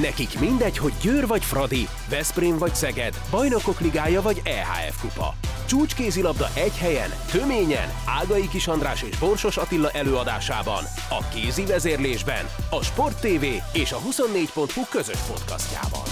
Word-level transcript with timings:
Nekik 0.00 0.38
mindegy, 0.40 0.78
hogy 0.78 0.92
Győr 1.02 1.26
vagy 1.26 1.44
Fradi, 1.44 1.88
Veszprém 2.10 2.58
vagy 2.58 2.74
Szeged, 2.74 3.14
Bajnokok 3.30 3.80
Ligája 3.80 4.22
vagy 4.22 4.40
EHF 4.44 5.00
Kupa. 5.00 5.34
Csúcskézilabda 5.66 6.46
egy 6.54 6.76
helyen, 6.76 7.10
töményen, 7.30 7.88
Ágai 8.06 8.48
Kis 8.48 8.66
András 8.66 9.02
és 9.02 9.18
Borsos 9.18 9.56
Attila 9.56 9.90
előadásában, 9.90 10.84
a 11.10 11.28
kézi 11.28 11.66
vezérlésben, 11.66 12.44
a 12.70 12.82
Sport 12.82 13.20
TV 13.20 13.44
és 13.72 13.92
a 13.92 13.98
24.hu 13.98 14.82
közös 14.90 15.20
podcastjában. 15.20 16.04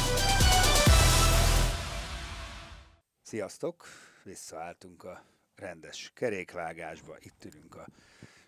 Sziasztok! 3.23 3.85
Visszaálltunk 4.25 5.05
a 5.05 5.25
rendes 5.57 6.13
kerékvágásba, 6.15 7.17
itt 7.21 7.45
ülünk 7.45 7.75
a 7.75 7.87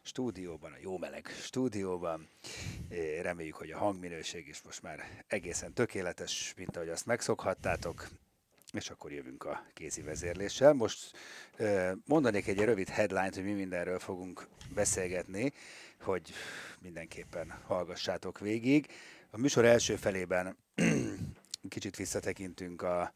stúdióban, 0.09 0.73
a 0.73 0.77
jó 0.81 0.99
meleg 0.99 1.27
stúdióban. 1.27 2.29
Reméljük, 3.23 3.55
hogy 3.55 3.71
a 3.71 3.79
hangminőség 3.79 4.49
is 4.49 4.63
most 4.63 4.83
már 4.83 5.25
egészen 5.27 5.73
tökéletes, 5.73 6.55
mint 6.57 6.77
ahogy 6.77 6.89
azt 6.89 7.07
megszokhattátok. 7.07 8.09
És 8.73 8.91
akkor 8.91 9.13
jövünk 9.13 9.45
a 9.45 9.67
kézi 9.75 10.03
vezérléssel. 10.03 10.73
Most 10.73 11.17
mondanék 12.05 12.47
egy 12.47 12.59
rövid 12.59 12.89
headline 12.89 13.31
hogy 13.35 13.45
mi 13.45 13.53
mindenről 13.53 13.99
fogunk 13.99 14.49
beszélgetni, 14.75 15.53
hogy 16.01 16.33
mindenképpen 16.81 17.51
hallgassátok 17.67 18.39
végig. 18.39 18.87
A 19.31 19.39
műsor 19.39 19.65
első 19.65 19.97
felében 19.97 20.57
kicsit 21.69 21.97
visszatekintünk 21.97 22.83
a, 22.83 23.13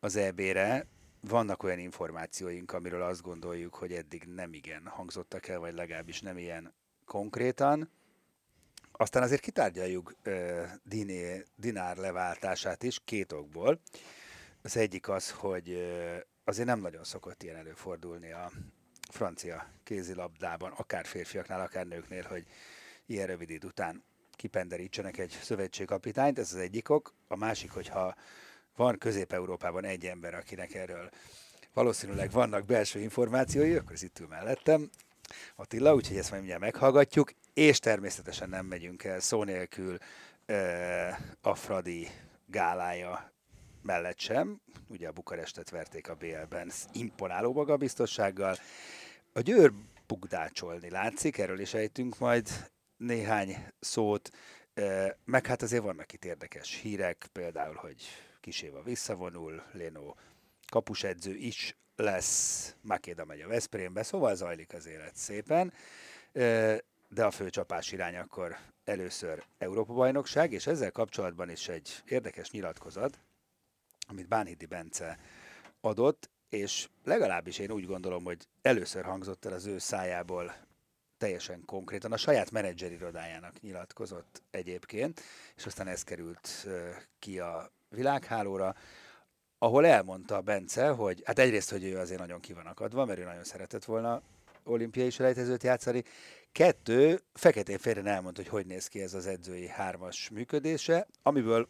az 0.00 0.16
EB-re, 0.16 0.86
vannak 1.20 1.62
olyan 1.62 1.78
információink, 1.78 2.72
amiről 2.72 3.02
azt 3.02 3.22
gondoljuk, 3.22 3.74
hogy 3.74 3.92
eddig 3.92 4.24
nem 4.24 4.52
igen 4.52 4.86
hangzottak 4.86 5.48
el, 5.48 5.58
vagy 5.58 5.74
legalábbis 5.74 6.20
nem 6.20 6.38
ilyen 6.38 6.74
konkrétan. 7.04 7.90
Aztán 8.92 9.22
azért 9.22 9.40
kitárgyaljuk 9.40 10.14
uh, 10.26 10.64
diné, 10.82 11.44
dinár 11.56 11.96
leváltását 11.96 12.82
is 12.82 13.00
két 13.04 13.32
okból. 13.32 13.80
Az 14.62 14.76
egyik 14.76 15.08
az, 15.08 15.30
hogy 15.30 15.68
uh, 15.68 16.16
azért 16.44 16.66
nem 16.66 16.80
nagyon 16.80 17.04
szokott 17.04 17.42
ilyen 17.42 17.56
előfordulni 17.56 18.32
a 18.32 18.50
francia 19.10 19.66
kézilabdában, 19.84 20.72
akár 20.72 21.06
férfiaknál, 21.06 21.60
akár 21.60 21.86
nőknél, 21.86 22.22
hogy 22.22 22.46
ilyen 23.06 23.26
rövid 23.26 23.50
idő 23.50 23.66
után 23.66 24.04
kipenderítsenek 24.36 25.18
egy 25.18 25.38
szövetségkapitányt, 25.42 26.38
ez 26.38 26.52
az 26.52 26.58
egyik 26.58 26.88
ok. 26.88 27.14
A 27.28 27.36
másik, 27.36 27.70
hogyha 27.70 28.14
van 28.78 28.98
Közép-Európában 28.98 29.84
egy 29.84 30.06
ember, 30.06 30.34
akinek 30.34 30.74
erről 30.74 31.10
valószínűleg 31.72 32.30
vannak 32.30 32.64
belső 32.64 33.00
információi, 33.00 33.74
akkor 33.74 33.92
ez 33.92 34.02
itt 34.02 34.18
ül 34.18 34.26
mellettem, 34.26 34.90
Attila, 35.56 35.94
úgyhogy 35.94 36.16
ezt 36.16 36.30
majd 36.30 36.42
mindjárt 36.42 36.64
meghallgatjuk, 36.64 37.32
és 37.54 37.78
természetesen 37.78 38.48
nem 38.48 38.66
megyünk 38.66 39.04
el 39.04 39.20
szó 39.20 39.44
nélkül 39.44 39.96
uh, 40.48 41.18
a 41.40 41.54
Fradi 41.54 42.08
gálája 42.46 43.32
mellett 43.82 44.18
sem. 44.18 44.60
Ugye 44.88 45.08
a 45.08 45.12
Bukarestet 45.12 45.70
verték 45.70 46.08
a 46.08 46.14
BL-ben 46.14 46.70
imponáló 46.92 47.52
magabiztossággal. 47.52 48.56
A 49.32 49.40
Győr 49.40 49.72
bugdácsolni 50.06 50.90
látszik, 50.90 51.38
erről 51.38 51.60
is 51.60 51.74
ejtünk 51.74 52.18
majd 52.18 52.48
néhány 52.96 53.66
szót, 53.80 54.30
meg 55.24 55.46
hát 55.46 55.62
azért 55.62 55.82
vannak 55.82 56.12
itt 56.12 56.24
érdekes 56.24 56.74
hírek, 56.74 57.28
például, 57.32 57.74
hogy 57.74 58.02
Kiséva 58.40 58.82
visszavonul, 58.82 59.62
Léno 59.72 60.14
kapusedző 60.70 61.34
is 61.34 61.76
lesz, 61.96 62.74
Makéda 62.80 63.24
megy 63.24 63.40
a 63.40 63.48
Veszprémbe, 63.48 64.02
szóval 64.02 64.34
zajlik 64.34 64.72
az 64.72 64.86
élet 64.86 65.16
szépen, 65.16 65.72
de 67.08 67.24
a 67.24 67.30
főcsapás 67.30 67.92
irány 67.92 68.16
akkor 68.16 68.56
először 68.84 69.44
Európa-bajnokság, 69.58 70.52
és 70.52 70.66
ezzel 70.66 70.90
kapcsolatban 70.90 71.50
is 71.50 71.68
egy 71.68 72.02
érdekes 72.04 72.50
nyilatkozat, 72.50 73.18
amit 74.06 74.28
Bánhidi 74.28 74.66
Bence 74.66 75.18
adott, 75.80 76.30
és 76.48 76.88
legalábbis 77.04 77.58
én 77.58 77.70
úgy 77.70 77.86
gondolom, 77.86 78.24
hogy 78.24 78.48
először 78.62 79.04
hangzott 79.04 79.44
el 79.44 79.52
az 79.52 79.66
ő 79.66 79.78
szájából 79.78 80.54
teljesen 81.18 81.64
konkrétan, 81.64 82.12
a 82.12 82.16
saját 82.16 82.50
menedzserirodájának 82.50 83.60
nyilatkozott 83.60 84.42
egyébként, 84.50 85.20
és 85.56 85.66
aztán 85.66 85.86
ez 85.86 86.02
került 86.02 86.66
ki 87.18 87.38
a 87.38 87.72
világhálóra, 87.88 88.74
ahol 89.58 89.86
elmondta 89.86 90.40
Bence, 90.40 90.88
hogy 90.88 91.22
hát 91.24 91.38
egyrészt, 91.38 91.70
hogy 91.70 91.84
ő 91.84 91.98
azért 91.98 92.20
nagyon 92.20 92.40
ki 92.40 92.52
van 92.52 92.74
mert 93.06 93.18
ő 93.18 93.24
nagyon 93.24 93.44
szeretett 93.44 93.84
volna 93.84 94.22
olimpiai 94.64 95.10
selejtezőt 95.10 95.62
játszani. 95.62 96.02
Kettő, 96.52 97.20
feketén 97.32 97.78
félre 97.78 98.10
elmondta, 98.10 98.42
hogy 98.42 98.50
hogy 98.50 98.66
néz 98.66 98.86
ki 98.86 99.02
ez 99.02 99.14
az 99.14 99.26
edzői 99.26 99.68
hármas 99.68 100.28
működése, 100.28 101.06
amiből 101.22 101.68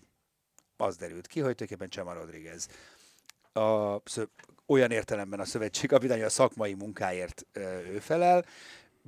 az 0.76 0.96
derült 0.96 1.26
ki, 1.26 1.40
hogy 1.40 1.54
tulajdonképpen 1.54 1.88
Csema 1.88 2.12
Rodriguez 2.12 2.68
a, 3.52 4.02
olyan 4.66 4.90
értelemben 4.90 5.40
a 5.40 5.44
szövetségkapitány, 5.44 6.16
hogy 6.16 6.26
a 6.26 6.30
szakmai 6.30 6.74
munkáért 6.74 7.46
ő 7.92 7.98
felel, 8.00 8.44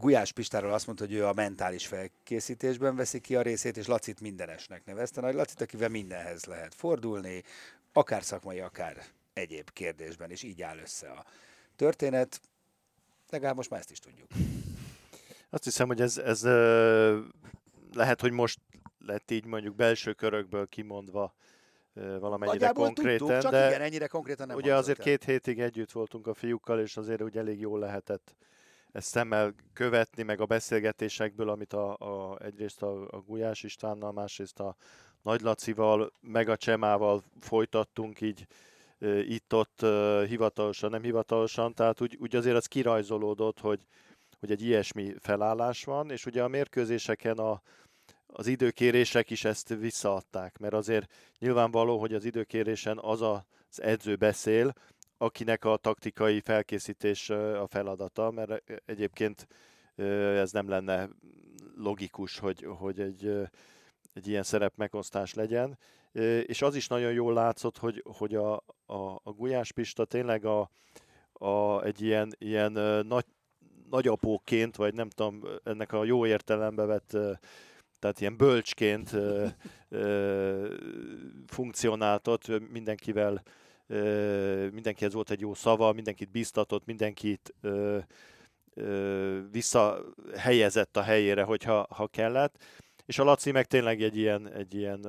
Gulyás 0.01 0.33
Pistáról 0.33 0.73
azt 0.73 0.87
mondta, 0.87 1.05
hogy 1.05 1.15
ő 1.15 1.27
a 1.27 1.33
mentális 1.33 1.87
felkészítésben 1.87 2.97
veszi 2.97 3.21
ki 3.21 3.37
a 3.37 3.43
részét, 3.43 3.77
és 3.77 3.87
Lacit 3.87 4.21
mindenesnek 4.21 4.85
nevezte. 4.85 5.21
Nagy 5.21 5.35
Lacit, 5.35 5.61
akivel 5.61 5.89
mindenhez 5.89 6.45
lehet 6.45 6.75
fordulni, 6.75 7.43
akár 7.93 8.23
szakmai, 8.23 8.61
akár 8.61 9.05
egyéb 9.33 9.71
kérdésben, 9.71 10.31
és 10.31 10.43
így 10.43 10.63
áll 10.63 10.79
össze 10.79 11.11
a 11.11 11.25
történet. 11.77 12.41
Legalább 13.31 13.57
most 13.57 13.71
már 13.71 13.81
ezt 13.81 13.91
is 13.91 13.99
tudjuk. 13.99 14.29
Azt 15.51 15.65
hiszem, 15.65 15.87
hogy 15.87 16.01
ez, 16.01 16.19
ez 16.19 16.43
lehet, 17.93 18.21
hogy 18.21 18.33
most 18.33 18.61
lett 18.99 19.31
így 19.31 19.45
mondjuk 19.45 19.75
belső 19.75 20.13
körökből 20.13 20.69
kimondva 20.69 21.35
valamennyire 21.95 22.47
Nagyjából 22.47 22.85
konkrétan, 22.85 23.27
tudtuk, 23.27 23.43
csak 23.43 23.51
de 23.51 23.69
igen, 23.69 23.81
ennyire 23.81 24.07
konkrétan 24.07 24.47
nem 24.47 24.57
ugye 24.57 24.75
azért 24.75 24.99
el. 24.99 25.05
két 25.05 25.25
hétig 25.25 25.61
együtt 25.61 25.93
voltunk 25.93 26.27
a 26.27 26.35
fiúkkal, 26.35 26.81
és 26.81 26.97
azért 26.97 27.23
úgy 27.23 27.37
elég 27.37 27.61
jól 27.61 27.79
lehetett 27.79 28.35
ezt 28.93 29.09
szemmel 29.09 29.55
követni, 29.73 30.23
meg 30.23 30.41
a 30.41 30.47
beszélgetésekből, 30.47 31.49
amit 31.49 31.73
a, 31.73 31.97
a, 31.97 32.39
egyrészt 32.43 32.83
a, 32.83 33.07
a 33.11 33.21
Gulyás 33.21 33.63
Istvánnal, 33.63 34.13
másrészt 34.13 34.61
a 34.61 34.77
Nagy 35.23 35.41
Lacival, 35.41 36.13
meg 36.21 36.49
a 36.49 36.57
Csemával 36.57 37.23
folytattunk 37.41 38.21
így 38.21 38.47
itt-ott 39.23 39.81
hivatalosan, 40.27 40.91
nem 40.91 41.03
hivatalosan, 41.03 41.75
tehát 41.75 42.01
úgy, 42.01 42.17
úgy 42.21 42.37
azért 42.37 42.57
az 42.57 42.67
kirajzolódott, 42.67 43.61
hogy, 43.61 43.81
hogy 44.41 44.51
egy 44.51 44.63
ilyesmi 44.63 45.15
felállás 45.19 45.85
van, 45.85 46.11
és 46.11 46.27
ugye 46.27 46.43
a 46.43 46.49
mérkőzéseken 46.49 47.39
a, 47.39 47.63
az 48.27 48.47
időkérések 48.47 49.31
is 49.31 49.45
ezt 49.45 49.69
visszaadták, 49.69 50.59
mert 50.59 50.75
azért 50.75 51.13
nyilvánvaló, 51.39 51.99
hogy 51.99 52.15
az 52.15 52.25
időkérésen 52.25 52.99
az 52.99 53.23
az 53.23 53.83
edző 53.83 54.17
beszél, 54.17 54.73
akinek 55.23 55.65
a 55.65 55.77
taktikai 55.77 56.41
felkészítés 56.41 57.31
a 57.31 57.67
feladata, 57.67 58.31
mert 58.31 58.63
egyébként 58.85 59.47
ez 60.37 60.53
nem 60.53 60.69
lenne 60.69 61.09
logikus, 61.77 62.39
hogy, 62.39 62.67
hogy 62.79 63.01
egy, 63.01 63.49
egy 64.13 64.29
ilyen 64.29 64.43
szerep 64.43 64.73
megosztás 64.77 65.35
legyen. 65.35 65.79
És 66.47 66.63
az 66.63 66.75
is 66.75 66.87
nagyon 66.87 67.13
jól 67.13 67.33
látszott, 67.33 67.79
hogy, 67.79 68.05
hogy 68.19 68.35
a, 68.35 68.55
a, 68.87 69.21
a 69.23 69.33
Gulyás 69.37 69.73
Pista 69.73 70.05
tényleg 70.05 70.45
a, 70.45 70.71
a, 71.33 71.83
egy 71.83 72.03
ilyen, 72.03 72.33
ilyen 72.39 72.73
nagy, 73.07 73.27
nagyapóként, 73.91 74.77
vagy 74.77 74.95
nem 74.95 75.11
tudom, 75.11 75.43
ennek 75.65 75.93
a 75.93 76.05
jó 76.05 76.27
értelembe 76.27 76.85
vett 76.85 77.17
tehát 77.99 78.21
ilyen 78.21 78.37
bölcsként 78.37 79.11
funkcionáltott, 81.57 82.71
mindenkivel 82.71 83.43
mindenkihez 84.73 85.13
volt 85.13 85.31
egy 85.31 85.41
jó 85.41 85.55
szava, 85.55 85.93
mindenkit 85.93 86.31
biztatott, 86.31 86.87
mindenkit 86.87 87.55
visszahelyezett 89.51 90.97
a 90.97 91.03
helyére, 91.03 91.43
hogyha 91.43 91.87
ha 91.91 92.07
kellett. 92.07 92.65
És 93.07 93.19
a 93.19 93.25
Laci 93.25 93.51
meg 93.51 93.67
tényleg 93.67 94.03
egy 94.03 94.17
ilyen, 94.17 94.53
egy 94.53 94.75
ilyen 94.75 95.01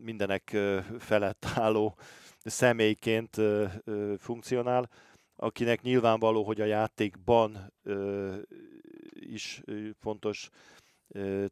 mindenek 0.00 0.56
felett 0.98 1.46
álló 1.54 1.96
személyként 2.44 3.36
funkcionál, 4.18 4.88
akinek 5.36 5.82
nyilvánvaló, 5.82 6.42
hogy 6.42 6.60
a 6.60 6.64
játékban 6.64 7.72
is 9.12 9.62
fontos 10.00 10.48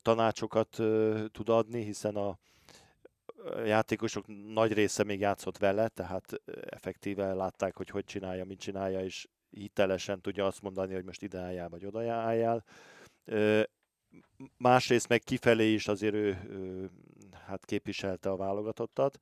tanácsokat 0.03 0.69
tud 1.33 1.49
adni, 1.49 1.85
hiszen 1.85 2.17
a, 2.17 2.39
játékosok 3.65 4.25
nagy 4.53 4.73
része 4.73 5.05
még 5.05 5.21
játszott 5.21 5.59
vele, 5.59 5.89
tehát 5.89 6.41
effektíve 6.65 7.35
látták, 7.35 7.77
hogy 7.77 7.89
hogy 7.89 8.05
csinálja, 8.05 8.45
mit 8.45 8.61
csinálja, 8.61 9.05
és 9.05 9.29
hitelesen 9.51 10.21
tudja 10.21 10.47
azt 10.47 10.63
mondani, 10.63 10.95
hogy 10.95 11.05
most 11.05 11.23
ide 11.23 11.39
álljál, 11.39 11.69
vagy 11.69 11.87
oda 11.87 12.13
álljál. 12.13 12.65
Másrészt 14.57 15.09
meg 15.09 15.21
kifelé 15.21 15.73
is 15.73 15.89
azért 15.89 16.15
ő, 16.15 16.39
hát 17.47 17.65
képviselte 17.65 18.31
a 18.31 18.37
válogatottat, 18.37 19.19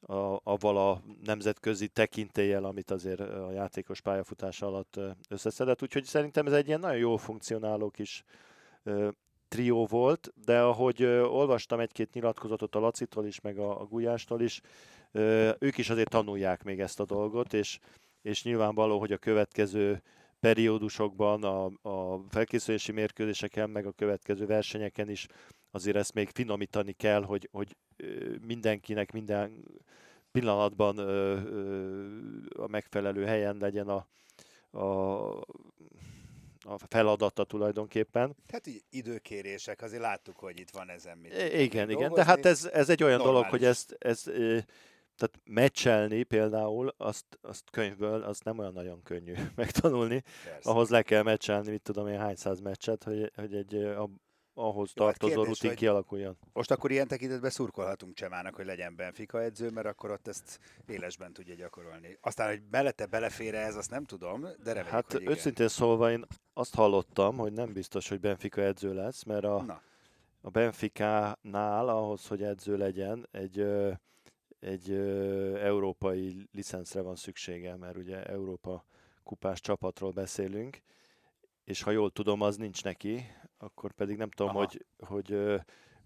a, 0.00 0.40
avval 0.42 0.90
a 0.90 1.02
nemzetközi 1.24 1.88
tekintéllyel, 1.88 2.64
amit 2.64 2.90
azért 2.90 3.20
a 3.20 3.52
játékos 3.52 4.00
pályafutása 4.00 4.66
alatt 4.66 5.00
összeszedett. 5.28 5.82
Úgyhogy 5.82 6.04
szerintem 6.04 6.46
ez 6.46 6.52
egy 6.52 6.66
ilyen 6.66 6.80
nagyon 6.80 6.98
jól 6.98 7.18
funkcionáló 7.18 7.90
kis 7.90 8.24
trió 9.48 9.86
volt, 9.86 10.32
de 10.44 10.60
ahogy 10.60 11.02
ö, 11.02 11.22
olvastam 11.24 11.80
egy-két 11.80 12.12
nyilatkozatot 12.12 12.74
a 12.74 12.78
Lacitól 12.78 13.26
is, 13.26 13.40
meg 13.40 13.58
a, 13.58 13.80
a 13.80 13.84
Gulyástól 13.84 14.40
is, 14.40 14.60
ők 15.58 15.78
is 15.78 15.90
azért 15.90 16.10
tanulják 16.10 16.64
még 16.64 16.80
ezt 16.80 17.00
a 17.00 17.04
dolgot, 17.04 17.52
és, 17.52 17.78
és 18.22 18.44
nyilvánvaló, 18.44 18.98
hogy 18.98 19.12
a 19.12 19.16
következő 19.18 20.02
periódusokban, 20.40 21.44
a, 21.44 21.64
a 21.88 22.24
felkészülési 22.28 22.92
mérkőzéseken, 22.92 23.70
meg 23.70 23.86
a 23.86 23.92
következő 23.92 24.46
versenyeken 24.46 25.10
is 25.10 25.26
azért 25.70 25.96
ezt 25.96 26.14
még 26.14 26.28
finomítani 26.28 26.92
kell, 26.92 27.22
hogy, 27.22 27.48
hogy 27.52 27.76
mindenkinek 28.46 29.12
minden 29.12 29.64
pillanatban 30.32 30.98
a 32.48 32.66
megfelelő 32.66 33.24
helyen 33.24 33.56
legyen 33.60 33.88
a, 33.88 34.06
a, 34.78 35.44
a 36.62 36.78
feladata 36.88 37.44
tulajdonképpen. 37.44 38.36
Hát 38.52 38.66
így 38.66 38.82
időkérések, 38.90 39.82
azért 39.82 40.02
láttuk, 40.02 40.36
hogy 40.36 40.60
itt 40.60 40.70
van 40.70 40.90
ezen 40.90 41.18
mit. 41.18 41.52
Igen, 41.52 41.90
igen, 41.90 42.12
de 42.12 42.24
hát 42.24 42.46
ez, 42.46 42.68
ez 42.72 42.88
egy 42.88 43.02
olyan 43.02 43.22
dolog, 43.22 43.44
hogy 43.44 43.64
ezt, 43.64 43.96
ezt 43.98 44.24
tehát 45.18 45.40
meccselni 45.44 46.22
például, 46.22 46.94
azt, 46.96 47.24
azt 47.40 47.70
könyvből, 47.70 48.22
azt 48.22 48.44
nem 48.44 48.58
olyan 48.58 48.72
nagyon 48.72 49.02
könnyű 49.02 49.34
megtanulni. 49.56 50.22
Persze. 50.44 50.70
Ahhoz 50.70 50.88
le 50.88 51.02
kell 51.02 51.22
meccselni, 51.22 51.70
mit 51.70 51.82
tudom 51.82 52.08
én, 52.08 52.18
hány 52.18 52.36
száz 52.36 52.60
meccset, 52.60 53.04
hogy, 53.04 53.32
hogy 53.34 53.54
egy 53.54 53.74
ahhoz 54.58 54.92
Jó, 54.94 55.04
hát 55.04 55.18
tartozó 55.18 55.40
kérdés, 55.42 55.60
rutin 55.60 55.76
kialakuljon. 55.76 56.36
Most 56.52 56.70
akkor 56.70 56.90
ilyen 56.90 57.08
tekintetben 57.08 57.50
szurkolhatunk 57.50 58.14
Csemának, 58.14 58.54
hogy 58.54 58.64
legyen 58.64 58.96
Benfica 58.96 59.42
edző, 59.42 59.70
mert 59.70 59.86
akkor 59.86 60.10
ott 60.10 60.28
ezt 60.28 60.58
élesben 60.86 61.32
tudja 61.32 61.54
gyakorolni. 61.54 62.18
Aztán, 62.20 62.48
hogy 62.48 62.62
mellette 62.70 63.06
belefér 63.06 63.54
ez, 63.54 63.76
azt 63.76 63.90
nem 63.90 64.04
tudom, 64.04 64.40
de 64.40 64.48
reméljük, 64.64 64.90
Hát 64.90 65.12
hogy 65.12 65.20
igen. 65.20 65.32
őszintén 65.32 65.68
szólva 65.68 66.10
én 66.10 66.24
azt 66.52 66.74
hallottam, 66.74 67.36
hogy 67.36 67.52
nem 67.52 67.72
biztos, 67.72 68.08
hogy 68.08 68.20
Benfica 68.20 68.60
edző 68.60 68.94
lesz, 68.94 69.22
mert 69.22 69.44
a, 69.44 69.62
Na, 69.62 69.82
a 70.40 70.50
Benficánál 70.50 71.88
ahhoz, 71.88 72.26
hogy 72.26 72.42
edző 72.42 72.76
legyen, 72.76 73.28
egy, 73.30 73.60
egy 74.60 74.90
ö, 74.90 75.56
európai 75.56 76.48
licenszre 76.52 77.00
van 77.00 77.16
szüksége, 77.16 77.76
mert 77.76 77.96
ugye 77.96 78.24
Európa 78.24 78.84
kupás 79.22 79.60
csapatról 79.60 80.10
beszélünk, 80.10 80.82
és 81.64 81.82
ha 81.82 81.90
jól 81.90 82.10
tudom, 82.10 82.40
az 82.40 82.56
nincs 82.56 82.84
neki, 82.84 83.26
akkor 83.58 83.92
pedig 83.92 84.16
nem 84.16 84.30
tudom, 84.30 84.56
Aha. 84.56 84.58
hogy, 84.58 84.86
hogy 84.98 85.32
ö, 85.32 85.56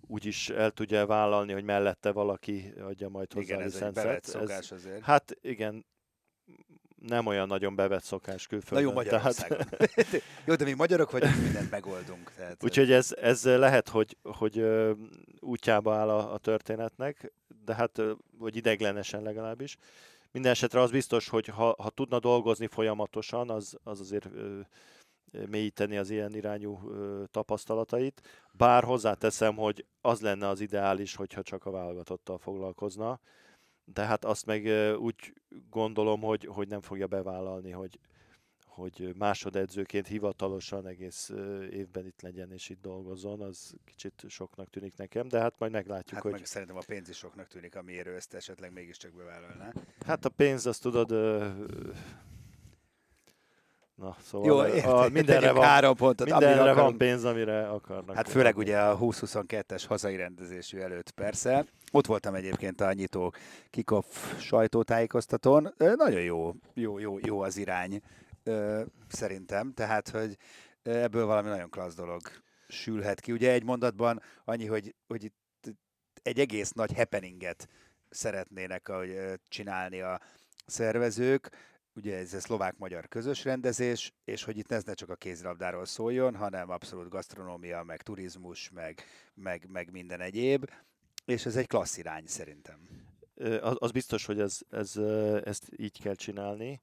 úgy 0.00 0.25
is 0.25 0.49
el 0.49 0.70
tudja 0.70 1.06
vállalni, 1.06 1.52
hogy 1.52 1.64
mellette 1.64 2.12
valaki 2.12 2.72
adja 2.81 3.08
majd 3.08 3.32
hozzá 3.32 3.44
igen, 3.46 3.58
a 3.58 3.62
ez 3.62 3.75
egy 3.75 3.82
licencet. 3.82 4.25
szokás 4.25 4.72
azért. 4.72 5.02
Hát 5.02 5.37
igen, 5.40 5.87
nem 7.06 7.26
olyan 7.26 7.46
nagyon 7.46 7.75
bevett 7.75 8.02
szokás 8.02 8.43
Na 8.43 8.49
külföldön. 8.49 8.88
jó, 8.88 8.93
Magyarországon. 8.93 9.66
jó, 10.46 10.54
de 10.54 10.64
mi 10.64 10.72
magyarok 10.72 11.10
vagyunk, 11.10 11.37
mindent 11.43 11.70
megoldunk. 11.70 12.32
Tehát, 12.37 12.64
Úgyhogy 12.64 12.93
ez, 12.93 13.12
ez 13.20 13.44
lehet, 13.44 13.88
hogy, 13.88 14.16
hogy 14.22 14.64
útjába 15.40 15.94
áll 15.94 16.08
a, 16.08 16.32
a 16.32 16.38
történetnek, 16.38 17.32
de 17.64 17.75
hát, 17.75 18.02
vagy 18.38 18.56
ideglenesen 18.56 19.22
legalábbis. 19.22 19.76
Minden 20.32 20.52
esetre 20.52 20.81
az 20.81 20.90
biztos, 20.90 21.28
hogy 21.28 21.46
ha, 21.46 21.75
ha 21.78 21.90
tudna 21.90 22.19
dolgozni 22.19 22.66
folyamatosan, 22.66 23.50
az, 23.50 23.76
az 23.82 24.00
azért 24.00 24.28
mélyíteni 25.50 25.96
az 25.96 26.11
ilyen 26.11 26.34
irányú 26.34 26.79
tapasztalatait. 27.31 28.46
Bár 28.52 28.84
hozzáteszem, 28.84 29.56
hogy 29.56 29.87
az 30.00 30.20
lenne 30.20 30.49
az 30.49 30.61
ideális, 30.61 31.14
hogyha 31.14 31.43
csak 31.43 31.67
a 31.67 31.70
válogatottal 31.70 32.38
foglalkozna. 32.38 33.20
De 33.84 34.05
hát 34.05 34.25
azt 34.25 34.46
meg 34.46 34.67
úgy 34.99 35.34
gondolom, 35.70 36.20
hogy, 36.20 36.44
hogy 36.44 36.69
nem 36.69 36.81
fogja 36.81 37.06
bevállalni, 37.06 37.70
hogy, 37.70 37.99
hogy 38.64 39.14
másodedzőként 39.19 40.06
hivatalosan 40.06 40.87
egész 40.87 41.31
évben 41.70 42.06
itt 42.06 42.20
legyen 42.20 42.52
és 42.52 42.69
itt 42.69 42.81
dolgozzon, 42.81 43.40
az 43.40 43.75
kicsit 43.85 44.25
soknak 44.28 44.70
tűnik 44.70 44.96
nekem, 44.96 45.28
de 45.28 45.40
hát 45.40 45.58
majd 45.58 45.73
meglátjuk, 45.73 46.14
Hát 46.14 46.23
hogy 46.23 46.32
meg 46.32 46.44
szerintem 46.44 46.76
a 46.76 46.82
pénz 46.87 47.08
is 47.08 47.17
soknak 47.17 47.49
tűnik, 47.49 47.76
amiért 47.76 48.06
ő 48.06 48.14
ezt 48.14 48.35
esetleg 48.35 48.73
mégiscsak 48.73 49.12
bevállalná. 49.12 49.73
hát 50.06 50.25
a 50.25 50.28
pénz, 50.28 50.67
azt 50.67 50.82
tudod, 50.82 51.11
na 54.02 54.16
szóval 54.22 54.69
Jó, 54.69 54.90
a, 54.93 55.08
mindenre 55.08 55.52
van, 55.52 55.64
három 55.64 55.94
pontot, 55.94 56.28
mindenre 56.28 56.72
van 56.72 56.96
pénz, 56.96 57.25
amire 57.25 57.69
akarnak. 57.69 58.16
Hát 58.16 58.28
főleg 58.28 58.56
ugye 58.56 58.78
a 58.78 58.99
2022-es 58.99 59.84
hazai 59.88 60.16
rendezésű 60.16 60.78
előtt 60.78 61.10
persze. 61.10 61.64
Ott 61.93 62.06
voltam 62.06 62.34
egyébként 62.34 62.81
a 62.81 62.93
nyitó 62.93 63.34
kickoff 63.70 64.06
sajtótájékoztatón. 64.38 65.75
Nagyon 65.76 66.20
jó, 66.20 66.54
jó, 66.75 66.99
jó, 66.99 67.19
jó 67.22 67.40
az 67.40 67.56
irány 67.56 68.00
szerintem. 69.08 69.72
Tehát, 69.75 70.08
hogy 70.08 70.37
ebből 70.82 71.26
valami 71.26 71.49
nagyon 71.49 71.70
klassz 71.70 71.94
dolog 71.94 72.20
sülhet 72.69 73.20
ki. 73.20 73.32
Ugye 73.32 73.52
egy 73.52 73.64
mondatban 73.64 74.22
annyi, 74.44 74.66
hogy, 74.66 74.94
hogy 75.06 75.25
itt 75.25 75.75
egy 76.22 76.38
egész 76.38 76.70
nagy 76.70 76.93
happeninget 76.94 77.69
szeretnének 78.10 78.88
ahogy, 78.88 79.16
csinálni 79.49 80.00
a 80.00 80.20
szervezők. 80.66 81.50
Ugye 81.94 82.17
ez 82.17 82.35
a 82.35 82.41
szlovák-magyar 82.41 83.09
közös 83.09 83.44
rendezés, 83.44 84.12
és 84.25 84.44
hogy 84.44 84.59
itt 84.59 84.71
ez 84.71 84.85
ne 84.85 84.94
csak 84.94 85.09
a 85.09 85.15
kézilabdáról 85.15 85.85
szóljon, 85.85 86.37
hanem 86.37 86.71
abszolút 86.71 87.09
gasztronómia, 87.09 87.83
meg 87.83 88.03
turizmus, 88.03 88.71
meg, 88.71 89.03
meg, 89.35 89.67
meg 89.69 89.91
minden 89.91 90.21
egyéb. 90.21 90.71
És 91.25 91.47
ez 91.47 91.56
egy 91.56 91.67
klassz 91.67 91.97
irány 91.97 92.27
szerintem. 92.27 92.89
Az, 93.61 93.77
az 93.79 93.91
biztos, 93.91 94.27
hogy 94.27 94.41
ez, 94.41 94.59
ez, 94.71 94.97
ezt 95.44 95.69
így 95.77 96.00
kell 96.00 96.15
csinálni, 96.15 96.81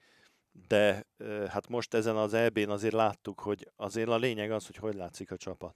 de 0.67 1.05
hát 1.47 1.67
most 1.67 1.93
ezen 1.93 2.15
az 2.15 2.33
EB-n 2.33 2.69
azért 2.69 2.93
láttuk, 2.93 3.39
hogy 3.39 3.71
azért 3.75 4.09
a 4.09 4.17
lényeg 4.17 4.51
az, 4.51 4.65
hogy 4.65 4.75
hogy 4.75 4.95
látszik 4.95 5.31
a 5.31 5.37
csapat. 5.37 5.75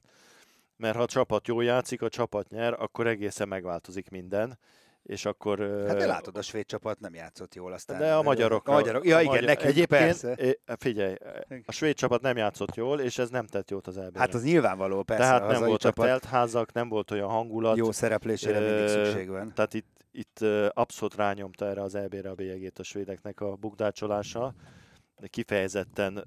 Mert 0.77 0.95
ha 0.95 1.01
a 1.01 1.07
csapat 1.07 1.47
jól 1.47 1.63
játszik, 1.63 2.01
a 2.01 2.09
csapat 2.09 2.49
nyer, 2.49 2.73
akkor 2.73 3.07
egészen 3.07 3.47
megváltozik 3.47 4.09
minden, 4.09 4.59
és 5.03 5.25
akkor... 5.25 5.59
Hát 5.87 5.97
de 5.97 6.05
látod, 6.05 6.37
a 6.37 6.41
svéd 6.41 6.65
csapat 6.65 6.99
nem 6.99 7.13
játszott 7.13 7.55
jól 7.55 7.73
aztán. 7.73 7.99
de 7.99 8.13
a 8.13 8.21
magyarok... 8.21 8.67
A 8.67 8.71
magyarok. 8.71 9.05
Ja, 9.05 9.21
igen, 9.21 9.43
nekünk 9.43 9.69
Egyébként, 9.69 9.87
persze. 10.01 10.33
é- 10.33 10.61
figyelj, 10.77 11.15
a 11.65 11.71
svéd 11.71 11.95
csapat 11.95 12.21
nem 12.21 12.37
játszott 12.37 12.75
jól, 12.75 12.99
és 12.99 13.17
ez 13.17 13.29
nem 13.29 13.45
tett 13.45 13.69
jót 13.69 13.87
az 13.87 13.97
eb 13.97 14.17
Hát 14.17 14.33
az 14.33 14.43
nyilvánvaló, 14.43 15.03
persze. 15.03 15.23
Tehát 15.23 15.41
a 15.41 15.51
nem 15.51 15.59
voltak 15.59 15.79
csapat 15.79 16.05
teltházak, 16.05 16.73
nem 16.73 16.89
volt 16.89 17.11
olyan 17.11 17.29
hangulat. 17.29 17.77
jó 17.77 17.91
szereplésére 17.91 18.59
mindig 18.59 18.83
Ö, 18.83 18.87
szükség 18.87 19.29
van. 19.29 19.53
Tehát 19.53 19.73
itt, 19.73 20.05
itt 20.11 20.39
abszolút 20.69 21.15
rányomta 21.15 21.65
erre 21.67 21.81
az 21.81 21.95
EB-re 21.95 22.29
a 22.29 22.33
bélyegét 22.33 22.79
a 22.79 22.83
svédeknek 22.83 23.41
a 23.41 23.55
bukdácsolása. 23.55 24.53
Kifejezetten 25.29 26.17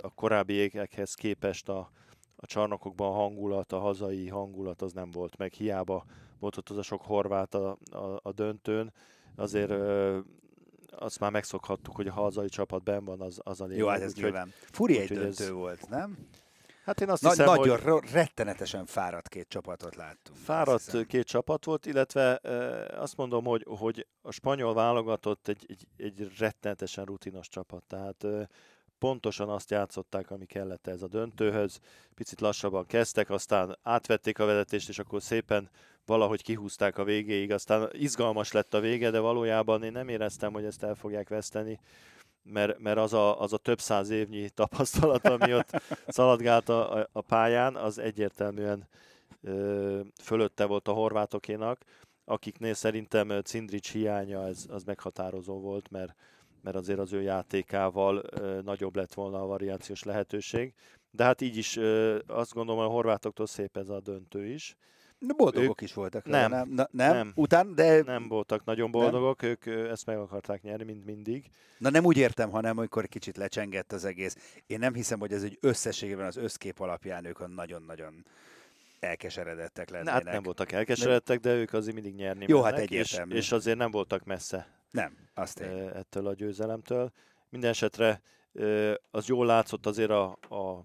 a 0.00 0.08
korábbi 0.14 0.52
évekhez 0.52 1.14
képest 1.14 1.68
a, 1.68 1.90
a 2.36 2.46
csarnokokban 2.46 3.08
a 3.08 3.14
hangulat, 3.14 3.72
a 3.72 3.78
hazai 3.78 4.28
hangulat 4.28 4.82
az 4.82 4.92
nem 4.92 5.10
volt 5.10 5.36
meg. 5.36 5.52
Hiába 5.52 6.04
volt 6.42 6.56
ott 6.56 6.68
az 6.68 6.76
a 6.76 6.82
sok 6.82 7.02
horvát 7.02 7.54
a, 7.54 7.78
a, 7.90 8.20
a 8.22 8.32
döntőn. 8.32 8.92
Azért 9.36 9.70
ö, 9.70 10.18
azt 10.90 11.20
már 11.20 11.30
megszokhattuk, 11.30 11.96
hogy 11.96 12.06
a 12.06 12.12
hazai 12.12 12.48
csapat 12.48 12.82
benn 12.82 13.04
van, 13.04 13.20
az, 13.20 13.40
az 13.42 13.60
a 13.60 13.64
lényeg. 13.64 13.80
Jó, 13.80 13.88
hát 13.88 14.00
ez 14.00 14.14
nyilván. 14.14 14.52
Furi 14.70 14.96
egy 14.98 15.10
úgyhogy 15.10 15.26
ez- 15.26 15.36
döntő 15.36 15.52
volt, 15.54 15.88
nem? 15.88 16.18
Hát 16.84 17.00
én 17.00 17.10
azt 17.10 17.22
Na, 17.22 17.28
hiszem, 17.28 17.46
nagyon 17.46 17.80
hogy... 17.80 18.10
rettenetesen 18.12 18.86
fáradt 18.86 19.28
két 19.28 19.48
csapatot 19.48 19.96
láttunk. 19.96 20.38
Fáradt 20.38 21.06
két 21.06 21.26
csapat 21.26 21.64
volt, 21.64 21.86
illetve 21.86 22.36
e, 22.36 23.00
azt 23.00 23.16
mondom, 23.16 23.44
hogy, 23.44 23.66
hogy 23.68 24.06
a 24.22 24.30
spanyol 24.30 24.74
válogatott 24.74 25.48
egy, 25.48 25.66
egy, 25.68 25.86
egy 25.96 26.38
rettenetesen 26.38 27.04
rutinos 27.04 27.48
csapat, 27.48 27.84
tehát 27.86 28.24
e, 28.24 28.48
pontosan 29.02 29.48
azt 29.48 29.70
játszották, 29.70 30.30
ami 30.30 30.46
kellett 30.46 30.86
ez 30.86 31.02
a 31.02 31.06
döntőhöz. 31.06 31.80
Picit 32.14 32.40
lassabban 32.40 32.86
kezdtek, 32.86 33.30
aztán 33.30 33.78
átvették 33.82 34.38
a 34.38 34.44
vezetést, 34.44 34.88
és 34.88 34.98
akkor 34.98 35.22
szépen 35.22 35.70
valahogy 36.06 36.42
kihúzták 36.42 36.98
a 36.98 37.04
végéig. 37.04 37.52
Aztán 37.52 37.88
izgalmas 37.92 38.52
lett 38.52 38.74
a 38.74 38.80
vége, 38.80 39.10
de 39.10 39.18
valójában 39.18 39.82
én 39.82 39.92
nem 39.92 40.08
éreztem, 40.08 40.52
hogy 40.52 40.64
ezt 40.64 40.82
el 40.82 40.94
fogják 40.94 41.28
veszteni, 41.28 41.80
mert, 42.42 42.78
mert 42.78 42.98
az, 42.98 43.12
a, 43.12 43.40
az 43.40 43.52
a 43.52 43.56
több 43.56 43.80
száz 43.80 44.10
évnyi 44.10 44.50
tapasztalat, 44.50 45.26
ami 45.26 45.54
ott 45.54 45.70
szaladgált 46.06 46.68
a, 46.68 46.96
a, 46.98 47.08
a 47.12 47.20
pályán, 47.20 47.76
az 47.76 47.98
egyértelműen 47.98 48.88
ö, 49.40 50.00
fölötte 50.22 50.64
volt 50.64 50.88
a 50.88 50.92
horvátokénak, 50.92 51.84
akiknél 52.24 52.74
szerintem 52.74 53.40
Cindrics 53.40 53.92
hiánya 53.92 54.46
ez, 54.46 54.66
az 54.68 54.84
meghatározó 54.84 55.60
volt, 55.60 55.90
mert, 55.90 56.14
mert 56.62 56.76
azért 56.76 56.98
az 56.98 57.12
ő 57.12 57.22
játékával 57.22 58.22
nagyobb 58.64 58.96
lett 58.96 59.14
volna 59.14 59.42
a 59.42 59.46
variációs 59.46 60.02
lehetőség. 60.02 60.74
De 61.10 61.24
hát 61.24 61.40
így 61.40 61.56
is 61.56 61.78
azt 62.26 62.52
gondolom, 62.52 62.80
hogy 62.80 62.90
a 62.90 62.94
horvátoktól 62.94 63.46
szép 63.46 63.76
ez 63.76 63.88
a 63.88 64.00
döntő 64.00 64.46
is. 64.46 64.76
De 65.18 65.34
boldogok 65.36 65.68
ők- 65.68 65.80
is 65.80 65.94
voltak. 65.94 66.24
Nem. 66.24 66.50
nem, 66.50 66.68
na, 66.68 66.88
nem. 66.90 67.12
Nem. 67.14 67.32
Után, 67.34 67.74
de 67.74 68.02
Nem 68.02 68.28
voltak 68.28 68.64
nagyon 68.64 68.90
boldogok, 68.90 69.42
ők 69.42 69.66
ö, 69.66 69.90
ezt 69.90 70.06
meg 70.06 70.18
akarták 70.18 70.62
nyerni, 70.62 70.84
mint 70.84 71.04
mindig. 71.04 71.50
Na 71.78 71.90
nem 71.90 72.04
úgy 72.04 72.16
értem, 72.16 72.50
hanem 72.50 72.78
amikor 72.78 73.08
kicsit 73.08 73.36
lecsengett 73.36 73.92
az 73.92 74.04
egész. 74.04 74.60
Én 74.66 74.78
nem 74.78 74.94
hiszem, 74.94 75.18
hogy 75.18 75.32
ez 75.32 75.42
egy 75.42 75.58
összességében 75.60 76.26
az 76.26 76.36
összkép 76.36 76.80
alapján 76.80 77.24
ők 77.24 77.40
a 77.40 77.46
nagyon-nagyon 77.48 78.24
elkeseredettek 79.00 79.90
Na, 79.90 79.96
lennének. 79.96 80.14
Hát 80.24 80.32
nem 80.32 80.42
voltak 80.42 80.72
elkeseredtek, 80.72 81.40
de 81.40 81.54
ők 81.54 81.72
azért 81.72 81.94
mindig 81.94 82.14
nyerni 82.14 82.44
Jó, 82.48 82.62
hát 82.62 82.72
mennek, 82.72 82.90
és, 82.90 82.98
egyértelmű. 82.98 83.34
és 83.34 83.52
azért 83.52 83.78
nem 83.78 83.90
voltak 83.90 84.24
messze 84.24 84.81
Nem, 84.92 85.16
azt 85.34 85.60
én. 85.60 85.88
ettől 85.88 86.26
a 86.26 86.34
győzelemtől. 86.34 87.12
Minden 87.48 87.70
esetre 87.70 88.22
az 89.10 89.26
jól 89.26 89.46
látszott 89.46 89.86
azért 89.86 90.10
a, 90.10 90.30
a 90.30 90.84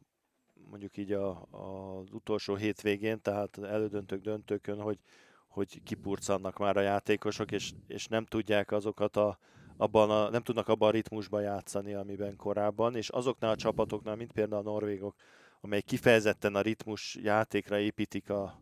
mondjuk 0.69 0.97
így 0.97 1.11
a, 1.11 1.47
a, 1.51 1.97
az 1.97 2.11
utolsó 2.11 2.55
hétvégén, 2.55 3.21
tehát 3.21 3.57
elődöntők, 3.57 4.21
döntőkön, 4.21 4.81
hogy, 4.81 4.99
hogy 5.47 5.83
kipurcannak 5.83 6.57
már 6.57 6.77
a 6.77 6.81
játékosok, 6.81 7.51
és, 7.51 7.71
és 7.87 8.07
nem 8.07 8.25
tudják 8.25 8.71
azokat 8.71 9.15
a, 9.15 9.39
abban 9.77 10.09
a, 10.09 10.29
nem 10.29 10.41
tudnak 10.41 10.67
abban 10.67 10.87
a 10.87 10.91
ritmusban 10.91 11.41
játszani, 11.41 11.93
amiben 11.93 12.35
korábban, 12.35 12.95
és 12.95 13.09
azoknál 13.09 13.51
a 13.51 13.55
csapatoknál, 13.55 14.15
mint 14.15 14.31
például 14.31 14.61
a 14.67 14.69
norvégok, 14.71 15.15
amely 15.61 15.81
kifejezetten 15.81 16.55
a 16.55 16.61
ritmus 16.61 17.17
játékra 17.21 17.79
építik 17.79 18.29
a, 18.29 18.59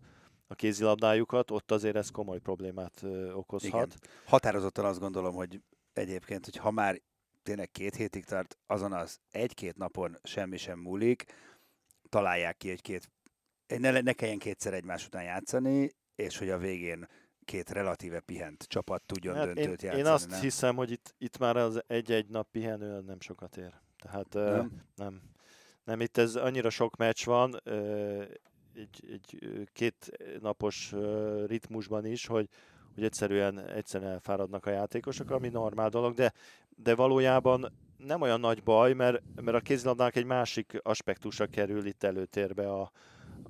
a 0.48 0.56
kézilabdájukat, 0.56 1.52
ott 1.52 1.72
azért 1.72 1.96
ez 1.96 2.10
komoly 2.10 2.40
problémát 2.40 3.04
okozhat. 3.34 3.86
Igen. 3.86 4.10
Határozottan 4.26 4.86
azt 4.86 5.00
gondolom, 5.00 5.36
hogy 5.36 5.62
egyébként, 5.94 6.46
hogy 6.46 6.56
ha 6.56 6.72
már 6.72 7.02
tényleg 7.44 7.72
két 7.72 7.96
hétig 7.96 8.26
tart, 8.26 8.58
azon 8.68 8.94
az 8.94 9.20
egy-két 9.32 9.78
napon 9.78 10.18
semmi 10.24 10.58
sem 10.58 10.80
múlik, 10.80 11.24
találják 12.10 12.58
ki 12.58 12.70
egy-két, 12.70 13.10
ne, 13.68 14.02
ne 14.02 14.14
kelljen 14.14 14.38
kétszer 14.38 14.74
egymás 14.74 15.06
után 15.06 15.24
játszani, 15.24 15.92
és 16.16 16.38
hogy 16.38 16.50
a 16.50 16.58
végén 16.58 17.08
két 17.46 17.70
relatíve 17.70 18.20
pihent 18.20 18.64
csapat 18.64 19.04
tudjon 19.06 19.36
hát 19.36 19.46
döntőt 19.46 19.84
én, 19.84 19.90
játszani. 19.90 19.98
Én 19.98 20.06
azt 20.06 20.30
nem? 20.30 20.40
hiszem, 20.40 20.76
hogy 20.76 20.92
itt, 20.92 21.16
itt 21.18 21.38
már 21.38 21.58
az 21.58 21.84
egy-egy 21.88 22.30
nap 22.30 22.48
pihenő 22.52 23.02
nem 23.02 23.20
sokat 23.20 23.58
ér. 23.58 23.74
Tehát 23.98 24.34
nem. 24.34 24.84
nem. 24.96 25.22
Nem, 25.84 26.02
itt 26.02 26.18
ez 26.18 26.36
annyira 26.36 26.70
sok 26.70 26.96
meccs 26.96 27.26
van, 27.26 27.62
egy, 28.76 29.10
egy 29.12 29.40
két 29.74 30.12
napos 30.42 30.94
ritmusban 31.46 32.06
is, 32.06 32.26
hogy, 32.26 32.48
hogy 32.94 33.04
egyszerűen, 33.04 33.60
egyszerűen 33.60 34.12
elfáradnak 34.12 34.66
a 34.66 34.70
játékosok, 34.70 35.32
ami 35.32 35.48
normál 35.48 35.90
dolog, 35.90 36.14
de, 36.14 36.34
de 36.76 36.96
valójában 36.96 37.74
nem 37.98 38.22
olyan 38.22 38.40
nagy 38.40 38.64
baj, 38.64 38.94
mert, 38.94 39.22
mert 39.42 39.58
a 39.58 39.60
kézilabdának 39.60 40.16
egy 40.16 40.26
másik 40.26 40.80
aspektusa 40.84 41.46
kerül 41.46 41.86
itt 41.86 42.04
előtérbe 42.04 42.72
a, 42.72 42.92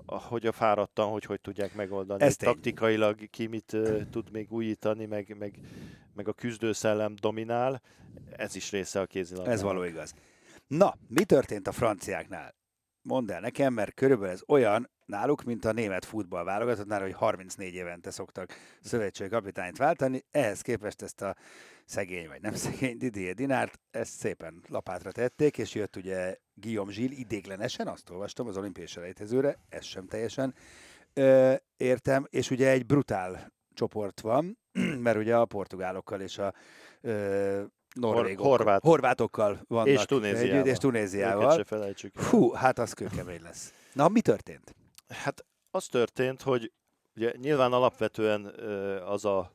a, 0.06 0.22
hogy 0.22 0.46
a 0.46 0.52
fáradtan, 0.52 1.10
hogy 1.10 1.26
hogy 1.26 1.42
tudják 1.42 1.76
megoldani. 1.76 2.24
Ezt 2.24 2.40
Taktikailag 2.40 3.30
ki 3.30 3.48
mit 3.48 3.74
uh, 3.74 4.02
tud 4.10 4.32
még 4.32 4.52
újítani, 4.52 5.06
meg, 5.06 5.36
meg, 5.40 5.60
meg 6.14 6.28
a 6.28 6.34
küzdőszellem 6.34 7.16
dominál. 7.20 7.82
Ez 8.32 8.56
is 8.56 8.72
része 8.72 9.00
a 9.00 9.06
kézilabdának. 9.06 9.54
Ez 9.54 9.62
való 9.62 9.84
igaz. 9.84 10.14
Na, 10.68 10.98
mi 11.08 11.24
történt 11.24 11.68
a 11.68 11.72
franciáknál? 11.72 12.56
Mondd 13.08 13.32
el 13.32 13.40
nekem, 13.40 13.74
mert 13.74 13.94
körülbelül 13.94 14.34
ez 14.34 14.42
olyan 14.48 14.90
náluk, 15.06 15.44
mint 15.44 15.66
a 15.66 15.72
német 15.72 16.06
futball 16.06 16.44
válogatottnál, 16.44 17.02
hogy 17.02 17.14
34 17.14 17.74
évente 17.74 18.12
szoktak 18.12 18.54
szövetségi 18.82 19.30
kapitányt 19.30 19.78
váltani. 19.78 20.24
Ehhez 20.32 20.62
képest 20.62 21.02
ezt 21.02 21.22
a 21.22 21.36
szegény, 21.86 22.28
vagy 22.28 22.42
nem 22.42 22.54
szegény 22.66 22.98
Didier 22.98 23.34
Dinárt, 23.34 23.80
ezt 23.92 24.12
szépen 24.12 24.64
lapátra 24.68 25.12
tették, 25.12 25.58
és 25.58 25.74
jött 25.74 25.96
ugye 25.96 26.38
Guillaume 26.54 26.92
Gilles 26.92 27.18
idéglenesen, 27.18 27.88
azt 27.88 28.10
olvastam 28.10 28.48
az 28.48 28.58
olimpiai 28.58 28.88
selejtezőre, 28.88 29.60
ez 29.70 29.84
sem 29.86 30.08
teljesen 30.08 30.56
ö, 31.14 31.54
értem, 31.78 32.26
és 32.30 32.50
ugye 32.52 32.70
egy 32.70 32.86
brutál 32.86 33.54
csoport 33.74 34.22
van, 34.22 34.60
mert 35.06 35.18
ugye 35.18 35.36
a 35.38 35.46
portugálokkal 35.46 36.22
és 36.22 36.38
a 36.38 36.54
norvégok, 37.96 38.46
Horvát. 38.46 38.82
horvátokkal 38.84 39.60
vannak 39.68 39.88
és 39.88 40.06
Tunéziával. 40.06 40.58
Együtt, 40.58 40.72
és 40.72 40.78
Tunéziával. 40.78 41.66
Hú, 42.30 42.52
hát 42.52 42.80
az 42.80 42.94
kőkemény 42.94 43.42
lesz. 43.42 43.74
Na, 43.94 44.08
mi 44.08 44.22
történt? 44.22 44.76
Hát 45.08 45.46
az 45.72 45.86
történt, 45.86 46.42
hogy 46.42 46.72
ugye 47.16 47.34
nyilván 47.38 47.74
alapvetően 47.74 48.46
az 49.06 49.26
a 49.26 49.54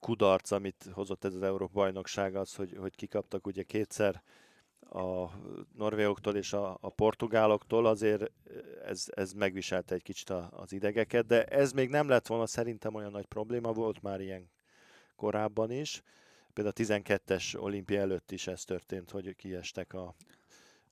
kudarc, 0.00 0.50
amit 0.50 0.86
hozott 0.92 1.24
ez 1.24 1.34
az 1.34 1.42
Európa 1.42 1.72
bajnokság, 1.72 2.34
az, 2.36 2.54
hogy, 2.54 2.76
hogy 2.78 2.94
kikaptak 2.94 3.46
ugye 3.46 3.62
kétszer 3.62 4.22
a 4.80 5.28
norvégoktól 5.76 6.34
és 6.34 6.52
a, 6.52 6.78
a 6.80 6.90
portugáloktól, 6.90 7.86
azért 7.86 8.30
ez, 8.84 9.04
ez 9.06 9.32
megviselte 9.32 9.94
egy 9.94 10.02
kicsit 10.02 10.30
az 10.50 10.72
idegeket, 10.72 11.26
de 11.26 11.44
ez 11.44 11.72
még 11.72 11.88
nem 11.88 12.08
lett 12.08 12.26
volna 12.26 12.46
szerintem 12.46 12.94
olyan 12.94 13.10
nagy 13.10 13.26
probléma, 13.26 13.72
volt 13.72 14.02
már 14.02 14.20
ilyen 14.20 14.50
korábban 15.16 15.70
is. 15.70 16.02
Például 16.58 16.76
a 16.78 17.02
12-es 17.02 17.60
olimpia 17.60 18.00
előtt 18.00 18.30
is 18.32 18.46
ez 18.46 18.64
történt, 18.64 19.10
hogy 19.10 19.36
kiestek 19.36 19.92
a, 19.92 20.14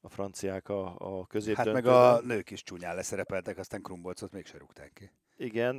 a 0.01 0.09
franciák 0.09 0.69
a, 0.69 0.95
a 0.99 1.27
középdöntőben. 1.27 1.85
Hát 1.85 1.85
meg 1.85 1.93
a 1.93 2.35
nők 2.35 2.51
is 2.51 2.63
csúnyán 2.63 2.95
leszerepeltek, 2.95 3.59
aztán 3.59 3.83
Krumbolcot 3.83 4.33
mégsem 4.33 4.59
rúgták 4.59 4.93
ki. 4.93 5.11
Igen, 5.37 5.79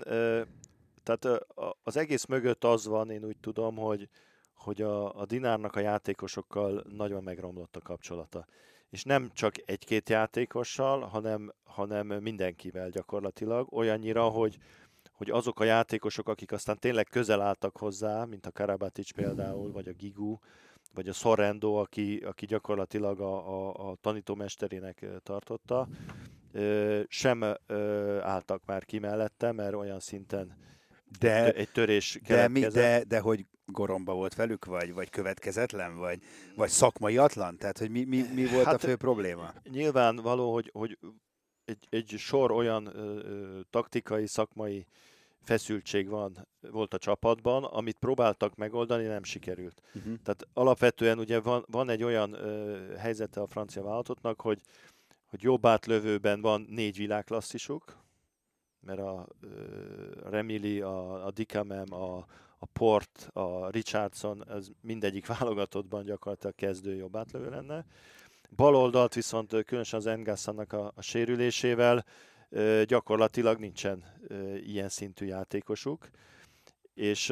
tehát 1.04 1.46
az 1.84 1.98
egész 1.98 2.26
mögött 2.26 2.64
az 2.64 2.86
van, 2.86 3.10
én 3.10 3.24
úgy 3.24 3.38
tudom, 3.38 3.76
hogy, 3.76 4.10
hogy 4.54 4.82
a, 4.82 5.20
a 5.20 5.26
Dinárnak 5.26 5.76
a 5.76 5.80
játékosokkal 5.80 6.84
nagyon 6.90 7.24
megromlott 7.24 7.76
a 7.76 7.82
kapcsolata. 7.82 8.46
És 8.90 9.04
nem 9.04 9.30
csak 9.34 9.54
egy-két 9.66 10.10
játékossal, 10.10 11.00
hanem, 11.02 11.54
hanem 11.64 12.08
mindenkivel 12.08 12.90
gyakorlatilag. 12.90 13.74
Olyannyira, 13.74 14.24
hogy, 14.24 14.58
hogy 15.18 15.30
azok 15.30 15.60
a 15.60 15.64
játékosok, 15.64 16.30
akik 16.30 16.52
aztán 16.52 16.80
tényleg 16.80 17.08
közel 17.08 17.42
álltak 17.42 17.78
hozzá, 17.78 18.26
mint 18.26 18.46
a 18.46 18.52
Karabatic 18.52 19.12
például, 19.12 19.72
vagy 19.72 19.88
a 19.88 19.92
Gigu, 19.92 20.38
vagy 20.94 21.08
a 21.08 21.14
Sorrendo, 21.14 21.74
aki, 21.74 22.18
aki 22.18 22.46
gyakorlatilag 22.46 23.20
a, 23.20 23.48
a, 23.48 23.90
a 23.90 23.96
tanítómesterének 24.02 25.06
tartotta, 25.24 25.88
sem 27.08 27.44
álltak 28.22 28.62
már 28.66 28.86
ki 28.86 29.00
mellette, 29.00 29.52
mert 29.52 29.74
olyan 29.74 30.00
szinten 30.00 30.58
de, 31.20 31.54
egy 31.54 31.72
törés 31.72 32.20
de, 32.28 32.48
mi, 32.48 32.60
de, 32.60 33.04
de 33.04 33.20
hogy 33.20 33.46
goromba 33.66 34.14
volt 34.14 34.36
velük, 34.36 34.66
vagy, 34.66 34.94
vagy 34.94 35.10
következetlen, 35.10 35.98
vagy, 35.98 36.20
vagy 36.56 36.70
szakmaiatlan? 36.70 37.58
Tehát, 37.58 37.78
hogy 37.78 37.90
mi, 37.90 38.04
mi, 38.04 38.26
mi 38.34 38.46
volt 38.46 38.66
hát, 38.66 38.74
a 38.74 38.78
fő 38.78 38.96
probléma? 38.96 39.54
Nyilvánvaló, 39.64 40.54
hogy, 40.54 40.70
hogy 40.74 40.98
egy, 41.68 41.88
egy 41.90 42.14
sor 42.18 42.52
olyan 42.52 42.86
ö, 42.86 43.20
ö, 43.20 43.60
taktikai, 43.70 44.28
szakmai 44.28 44.86
feszültség 45.42 46.08
van, 46.08 46.48
volt 46.72 46.94
a 46.94 46.98
csapatban, 46.98 47.64
amit 47.64 47.98
próbáltak 48.00 48.56
megoldani, 48.56 49.06
nem 49.06 49.24
sikerült. 49.24 49.82
Uh-huh. 49.96 50.14
Tehát 50.24 50.48
alapvetően 50.54 51.20
ugye 51.20 51.40
van, 51.40 51.66
van 51.68 51.90
egy 51.90 52.04
olyan 52.04 52.34
ö, 52.34 52.78
helyzete 52.98 53.42
a 53.42 53.48
francia 53.48 53.84
válogatottnak, 53.84 54.42
hogy, 54.42 54.62
hogy 55.26 55.42
jobb 55.42 55.66
átlövőben 55.66 56.42
van 56.42 56.66
négy 56.70 56.98
világklasszisuk, 56.98 57.98
mert 58.80 59.00
a, 59.00 59.20
a 59.20 59.28
Remili, 60.30 60.82
a, 60.82 61.26
a 61.26 61.32
Dicamem, 61.32 61.94
a, 61.94 62.26
a 62.58 62.66
Port, 62.74 63.30
a 63.34 63.70
Richardson, 63.70 64.50
ez 64.50 64.68
mindegyik 64.82 65.28
válogatottban 65.38 66.04
gyakorlatilag 66.04 66.56
kezdő 66.56 66.96
jobb 66.96 67.16
átlövő 67.16 67.50
lenne. 67.50 67.86
Bal 68.56 68.76
oldalt 68.76 69.14
viszont 69.14 69.64
különösen 69.66 70.00
az 70.00 70.06
Engassannak 70.06 70.74
a, 70.74 70.92
a 70.96 71.02
sérülésével 71.02 72.06
gyakorlatilag 72.86 73.60
nincsen 73.60 74.04
ilyen 74.66 74.90
szintű 74.90 75.26
játékosuk, 75.26 76.10
és 76.94 77.30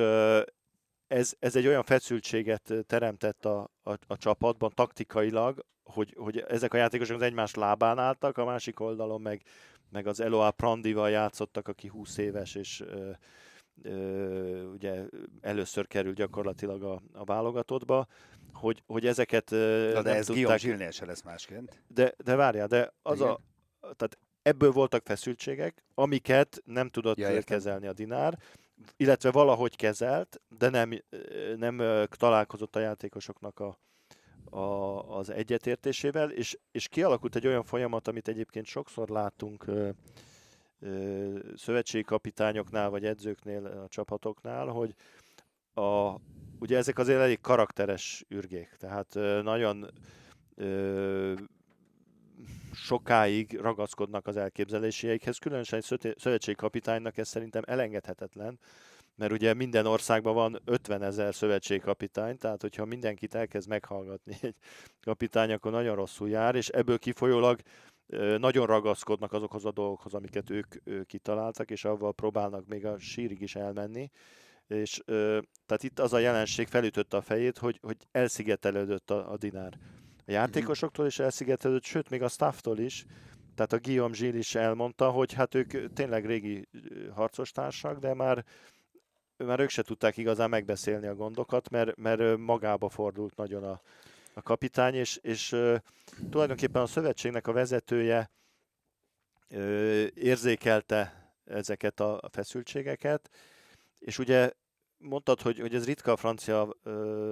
ez, 1.07 1.33
ez 1.39 1.55
egy 1.55 1.67
olyan 1.67 1.83
feszültséget 1.83 2.73
teremtett 2.87 3.45
a, 3.45 3.69
a, 3.83 3.91
a 4.07 4.17
csapatban 4.17 4.71
taktikailag, 4.75 5.65
hogy, 5.83 6.13
hogy 6.17 6.37
ezek 6.37 6.73
a 6.73 6.77
játékosok 6.77 7.15
az 7.15 7.21
egymás 7.21 7.53
lábán 7.53 7.99
álltak, 7.99 8.37
a 8.37 8.45
másik 8.45 8.79
oldalon 8.79 9.21
meg, 9.21 9.41
meg 9.89 10.07
az 10.07 10.19
Eloa 10.19 10.51
Prandival 10.51 11.09
játszottak, 11.09 11.67
aki 11.67 11.87
20 11.87 12.17
éves, 12.17 12.55
és 12.55 12.83
ugye 14.73 15.03
először 15.41 15.87
került 15.87 16.15
gyakorlatilag 16.15 16.83
a, 16.83 17.01
a 17.13 17.23
válogatottba, 17.23 18.07
hogy, 18.53 18.83
hogy 18.85 19.05
ezeket 19.05 19.49
de 19.49 20.01
nem 20.01 20.05
ez 20.05 20.25
tudták... 20.25 20.61
Guillaume 20.61 20.91
se 20.91 21.05
lesz 21.05 21.21
másként. 21.21 21.83
De, 21.87 22.13
de 22.23 22.35
várjál, 22.35 22.67
de 22.67 22.93
az 23.01 23.19
Igen. 23.19 23.29
a, 23.29 23.39
tehát 23.79 24.17
ebből 24.41 24.71
voltak 24.71 25.05
feszültségek, 25.05 25.83
amiket 25.93 26.61
nem 26.65 26.89
tudott 26.89 27.17
ja, 27.17 27.41
kezelni 27.41 27.87
a 27.87 27.93
Dinár, 27.93 28.37
illetve 28.97 29.31
valahogy 29.31 29.75
kezelt, 29.75 30.41
de 30.57 30.69
nem, 30.69 31.01
nem 31.55 31.81
találkozott 32.09 32.75
a 32.75 32.79
játékosoknak 32.79 33.59
a, 33.59 33.77
a, 34.57 35.17
az 35.17 35.29
egyetértésével, 35.29 36.31
és, 36.31 36.57
és 36.71 36.87
kialakult 36.87 37.35
egy 37.35 37.47
olyan 37.47 37.63
folyamat, 37.63 38.07
amit 38.07 38.27
egyébként 38.27 38.65
sokszor 38.65 39.09
látunk 39.09 39.65
ö, 40.85 40.89
ö, 40.89 41.39
szövetségi 41.55 42.03
kapitányoknál, 42.03 42.89
vagy 42.89 43.05
edzőknél, 43.05 43.65
a 43.65 43.87
csapatoknál, 43.87 44.67
hogy 44.67 44.95
a, 45.73 46.15
ugye 46.59 46.77
ezek 46.77 46.97
azért 46.97 47.19
elég 47.19 47.41
karakteres 47.41 48.25
ürgék, 48.29 48.75
tehát 48.79 49.13
nagyon 49.43 49.91
ö, 50.55 51.33
sokáig 52.73 53.59
ragaszkodnak 53.59 54.27
az 54.27 54.37
elképzeléseikhez, 54.37 55.37
különösen 55.37 55.81
egy 55.87 56.15
szövetségi 56.17 56.57
kapitánynak 56.57 57.17
ez 57.17 57.27
szerintem 57.27 57.63
elengedhetetlen, 57.65 58.59
mert 59.15 59.31
ugye 59.31 59.53
minden 59.53 59.85
országban 59.85 60.33
van 60.33 60.61
50 60.65 61.03
ezer 61.03 61.35
szövetségkapitány, 61.35 62.37
tehát 62.37 62.61
hogyha 62.61 62.85
mindenkit 62.85 63.35
elkezd 63.35 63.69
meghallgatni 63.69 64.37
egy 64.41 64.55
kapitány, 65.01 65.51
akkor 65.51 65.71
nagyon 65.71 65.95
rosszul 65.95 66.29
jár, 66.29 66.55
és 66.55 66.67
ebből 66.67 66.97
kifolyólag 66.97 67.59
nagyon 68.37 68.65
ragaszkodnak 68.65 69.33
azokhoz 69.33 69.65
a 69.65 69.71
dolgokhoz, 69.71 70.13
amiket 70.13 70.49
ők 70.49 70.75
kitaláltak, 71.05 71.71
és 71.71 71.85
avval 71.85 72.13
próbálnak 72.13 72.67
még 72.67 72.85
a 72.85 72.99
sírig 72.99 73.41
is 73.41 73.55
elmenni. 73.55 74.11
És 74.67 75.01
tehát 75.65 75.83
itt 75.83 75.99
az 75.99 76.13
a 76.13 76.19
jelenség 76.19 76.67
felütötte 76.67 77.17
a 77.17 77.21
fejét, 77.21 77.57
hogy, 77.57 77.79
hogy 77.81 77.97
elszigetelődött 78.11 79.11
a, 79.11 79.31
a 79.31 79.37
dinár. 79.37 79.77
A 80.27 80.31
játékosoktól, 80.31 81.05
és 81.05 81.19
elszigetelődött, 81.19 81.83
sőt, 81.83 82.09
még 82.09 82.21
a 82.21 82.27
stafftól 82.27 82.77
is, 82.77 83.05
Tehát 83.55 83.73
a 83.73 83.79
Guillaume 83.79 84.15
Gilles 84.17 84.39
is 84.39 84.55
elmondta, 84.55 85.09
hogy 85.09 85.33
hát 85.33 85.55
ők 85.55 85.93
tényleg 85.93 86.25
régi 86.25 86.67
harcostársak, 87.13 87.99
de 87.99 88.13
már 88.13 88.45
már 89.37 89.59
ők 89.59 89.69
se 89.69 89.81
tudták 89.81 90.17
igazán 90.17 90.49
megbeszélni 90.49 91.07
a 91.07 91.15
gondokat, 91.15 91.69
mert, 91.69 91.95
mert 91.95 92.37
magába 92.37 92.89
fordult 92.89 93.35
nagyon 93.35 93.63
a, 93.63 93.81
a 94.37 94.41
kapitány, 94.41 94.93
és, 94.93 95.15
és 95.21 95.55
tulajdonképpen 96.29 96.81
a 96.81 96.85
szövetségnek 96.87 97.47
a 97.47 97.51
vezetője 97.51 98.29
érzékelte 100.13 101.31
ezeket 101.45 101.99
a 101.99 102.29
feszültségeket, 102.31 103.29
és 103.99 104.19
ugye 104.19 104.51
mondtad, 104.97 105.41
hogy, 105.41 105.59
hogy 105.59 105.75
ez 105.75 105.85
ritka 105.85 106.11
a 106.11 106.17
francia 106.17 106.75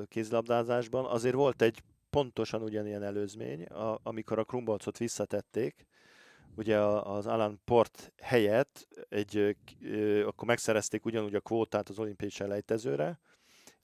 kézlabdázásban, 0.07 1.05
azért 1.05 1.35
volt 1.35 1.61
egy 1.61 1.83
pontosan 2.09 2.61
ugyanilyen 2.61 3.03
előzmény, 3.03 3.63
a, 3.63 3.99
amikor 4.03 4.39
a 4.39 4.43
Krumbolcot 4.43 4.97
visszatették, 4.97 5.85
ugye 6.55 6.77
az 6.79 7.27
Alan 7.27 7.61
Port 7.65 8.13
helyett 8.21 8.87
egy, 9.09 9.57
akkor 10.25 10.47
megszerezték 10.47 11.05
ugyanúgy 11.05 11.35
a 11.35 11.39
kvótát 11.39 11.89
az 11.89 11.99
olimpiai 11.99 12.29
selejtezőre, 12.29 13.19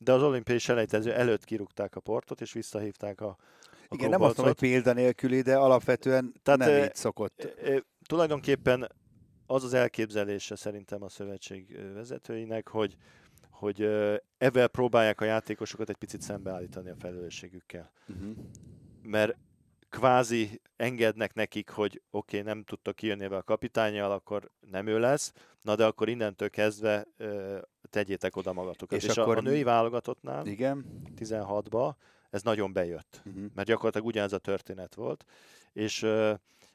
de 0.02 0.14
az 0.14 0.24
olimpiai 0.24 0.58
selejtező 0.58 1.14
előtt 1.14 1.44
kirúgták 1.44 1.96
a 1.96 2.00
portot, 2.00 2.42
és 2.42 2.54
visszahívták 2.54 3.22
a, 3.22 3.38
a 3.88 3.96
Igen, 3.96 4.10
nem 4.10 4.22
azt 4.22 4.38
mondom, 4.38 4.56
hogy 4.58 4.70
példa 4.70 4.94
nélküli, 4.94 5.42
de 5.42 5.58
alapvetően 5.58 6.34
Tehát, 6.44 6.60
nem 6.60 6.70
e, 6.70 6.84
így 6.84 6.96
szokott. 6.96 7.44
E, 7.44 7.72
e, 7.72 7.84
tulajdonképpen 8.08 8.92
az 9.46 9.64
az 9.64 9.74
elképzelése 9.74 10.56
szerintem 10.56 11.04
a 11.04 11.10
szövetség 11.10 11.80
vezetőinek, 11.94 12.68
hogy, 12.68 12.96
hogy 13.50 13.82
ezzel 14.38 14.68
próbálják 14.68 15.22
a 15.22 15.26
játékosokat 15.26 15.90
egy 15.90 15.96
picit 15.96 16.22
szembeállítani 16.22 16.90
a 16.90 16.96
felelősségükkel. 17.00 17.92
Uh-huh. 18.08 18.36
Mert 19.02 19.38
kvázi 19.90 20.62
engednek 20.76 21.34
nekik, 21.34 21.70
hogy 21.70 22.02
oké, 22.12 22.40
okay, 22.40 22.54
nem 22.54 22.64
tudtok 22.64 22.96
kijönni 22.96 23.26
a 23.26 23.44
kapitányjal, 23.44 24.12
akkor 24.12 24.52
nem 24.60 24.88
ő 24.88 25.00
lesz, 25.00 25.34
na 25.62 25.76
de 25.76 25.86
akkor 25.86 26.10
innentől 26.10 26.50
kezdve 26.50 27.08
tegyétek 27.90 28.36
oda 28.36 28.54
magatokat. 28.54 28.98
És, 28.98 29.04
és 29.04 29.18
akkor 29.18 29.36
a, 29.36 29.40
a 29.40 29.42
női 29.42 29.64
válogatottnál, 29.64 30.46
igen. 30.46 30.86
16-ba, 31.18 31.94
ez 32.30 32.42
nagyon 32.42 32.74
bejött, 32.74 33.22
uh-huh. 33.26 33.44
mert 33.56 33.68
gyakorlatilag 33.68 34.08
ugyanez 34.08 34.34
a 34.34 34.38
történet 34.38 34.96
volt, 34.96 35.26
és 35.74 36.04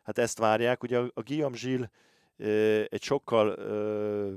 hát 0.02 0.18
ezt 0.18 0.38
várják, 0.38 0.82
ugye 0.82 0.98
a, 0.98 1.10
a 1.14 1.22
Guillaume 1.22 1.56
Gilles 1.56 1.88
egy 2.90 3.02
sokkal 3.02 3.48
ö, 3.48 4.32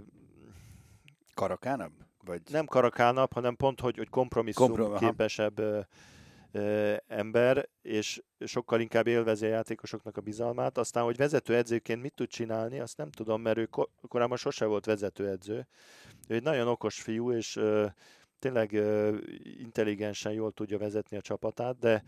karakánabb? 1.33 1.91
Vagy... 2.25 2.41
Nem 2.51 2.65
karakánabb, 2.65 3.33
hanem 3.33 3.55
pont, 3.55 3.79
hogy, 3.79 3.97
hogy 3.97 4.09
kompromisszum 4.09 4.67
Komprom- 4.67 4.99
képesebb 4.99 5.61
ember, 7.07 7.69
és 7.81 8.21
sokkal 8.39 8.79
inkább 8.79 9.07
élvezi 9.07 9.45
a 9.45 9.49
játékosoknak 9.49 10.17
a 10.17 10.21
bizalmát. 10.21 10.77
Aztán, 10.77 11.03
hogy 11.03 11.17
vezetőedzőként 11.17 12.01
mit 12.01 12.13
tud 12.13 12.27
csinálni, 12.27 12.79
azt 12.79 12.97
nem 12.97 13.11
tudom, 13.11 13.41
mert 13.41 13.57
ő 13.57 13.69
korábban 14.07 14.37
sose 14.37 14.65
volt 14.65 14.85
vezetőedző. 14.85 15.67
Ő 16.27 16.35
egy 16.35 16.43
nagyon 16.43 16.67
okos 16.67 17.01
fiú, 17.01 17.31
és 17.31 17.59
tényleg 18.39 18.71
intelligensen 19.57 20.31
jól 20.31 20.51
tudja 20.51 20.77
vezetni 20.77 21.17
a 21.17 21.21
csapatát, 21.21 21.79
de 21.79 22.03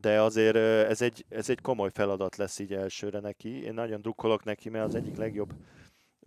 de 0.00 0.20
azért 0.20 0.56
ez 0.90 1.02
egy, 1.02 1.24
ez 1.28 1.50
egy 1.50 1.60
komoly 1.60 1.90
feladat 1.92 2.36
lesz 2.36 2.58
így 2.58 2.72
elsőre 2.72 3.20
neki. 3.20 3.62
Én 3.62 3.74
nagyon 3.74 4.00
drukkolok 4.00 4.44
neki, 4.44 4.68
mert 4.68 4.84
az 4.84 4.94
egyik 4.94 5.16
legjobb 5.16 5.52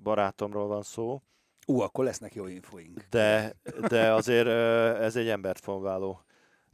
barátomról 0.04 0.68
van 0.68 0.82
szó. 0.82 1.22
Ú, 1.66 1.80
akkor 1.80 2.06
lesznek 2.06 2.36
jó 2.36 2.48
infoink. 2.48 3.06
De, 3.10 3.56
de 3.90 4.14
azért 4.14 4.48
ez 4.98 5.16
egy 5.16 5.28
embert 5.28 5.60
formáló 5.60 6.22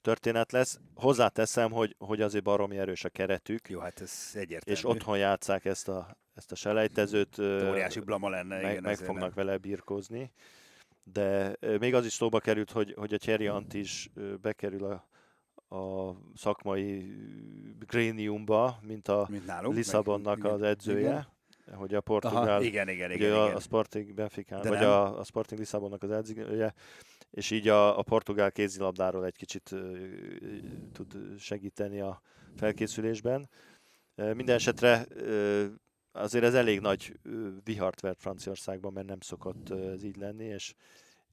történet 0.05 0.51
lesz. 0.51 0.79
Hozzáteszem, 0.95 1.71
hogy, 1.71 1.95
hogy 1.97 2.21
azért 2.21 2.43
baromi 2.43 2.77
erős 2.77 3.03
a 3.03 3.09
keretük. 3.09 3.69
Jó, 3.69 3.79
hát 3.79 4.01
ez 4.01 4.31
egyértelmű. 4.33 4.79
És 4.79 4.85
otthon 4.85 5.17
játszák 5.17 5.65
ezt 5.65 5.87
a, 5.87 6.17
ezt 6.33 6.51
a 6.51 6.55
selejtezőt. 6.55 7.39
Óriási 7.39 7.99
blama 7.99 8.29
lenne. 8.29 8.61
Meg, 8.61 8.71
igen, 8.71 8.83
meg 8.83 8.97
fognak 8.97 9.35
nem. 9.35 9.45
vele 9.45 9.57
birkózni. 9.57 10.31
De 11.03 11.55
még 11.79 11.93
az 11.93 12.05
is 12.05 12.13
szóba 12.13 12.39
került, 12.39 12.71
hogy, 12.71 12.93
hogy 12.97 13.13
a 13.13 13.17
Thierry 13.17 13.47
Ant 13.47 13.73
is 13.73 14.09
bekerül 14.41 14.83
a, 14.83 15.07
a 15.75 16.15
szakmai 16.35 17.15
gréniumba, 17.79 18.79
mint 18.81 19.07
a 19.07 19.27
mint 19.29 19.45
nálunk, 19.45 19.75
Lisszabonnak 19.75 20.37
meg, 20.37 20.51
az 20.51 20.61
edzője. 20.61 20.99
Igen 20.99 21.34
hogy 21.73 21.93
a 21.93 22.01
Portugál, 22.01 22.47
Aha, 22.47 22.61
igen, 22.61 22.89
igen, 22.89 23.11
igen, 23.11 23.27
igen. 23.27 23.55
A, 23.55 23.59
Sporting 23.59 24.13
Benfica, 24.13 24.61
vagy 24.63 24.83
a, 24.83 25.19
a 25.19 25.23
Sporting 25.23 25.59
Lisszabonnak 25.59 26.03
az 26.03 26.11
edzője, 26.11 26.73
és 27.31 27.51
így 27.51 27.67
a, 27.67 27.99
a 27.99 28.01
portugál 28.01 28.51
kézilabdáról 28.51 29.25
egy 29.25 29.35
kicsit 29.35 29.71
uh, 29.71 29.97
tud 30.93 31.15
segíteni 31.39 31.99
a 31.99 32.21
felkészülésben. 32.55 33.49
Uh, 34.15 34.33
minden 34.33 34.55
esetre 34.55 35.05
uh, 35.15 35.65
azért 36.11 36.43
ez 36.43 36.53
elég 36.53 36.79
nagy 36.79 37.19
vihart 37.63 37.99
vert 37.99 38.21
Franciaországban, 38.21 38.93
mert 38.93 39.07
nem 39.07 39.19
szokott 39.19 39.69
ez 39.69 40.03
így 40.03 40.17
lenni, 40.17 40.45
és, 40.45 40.73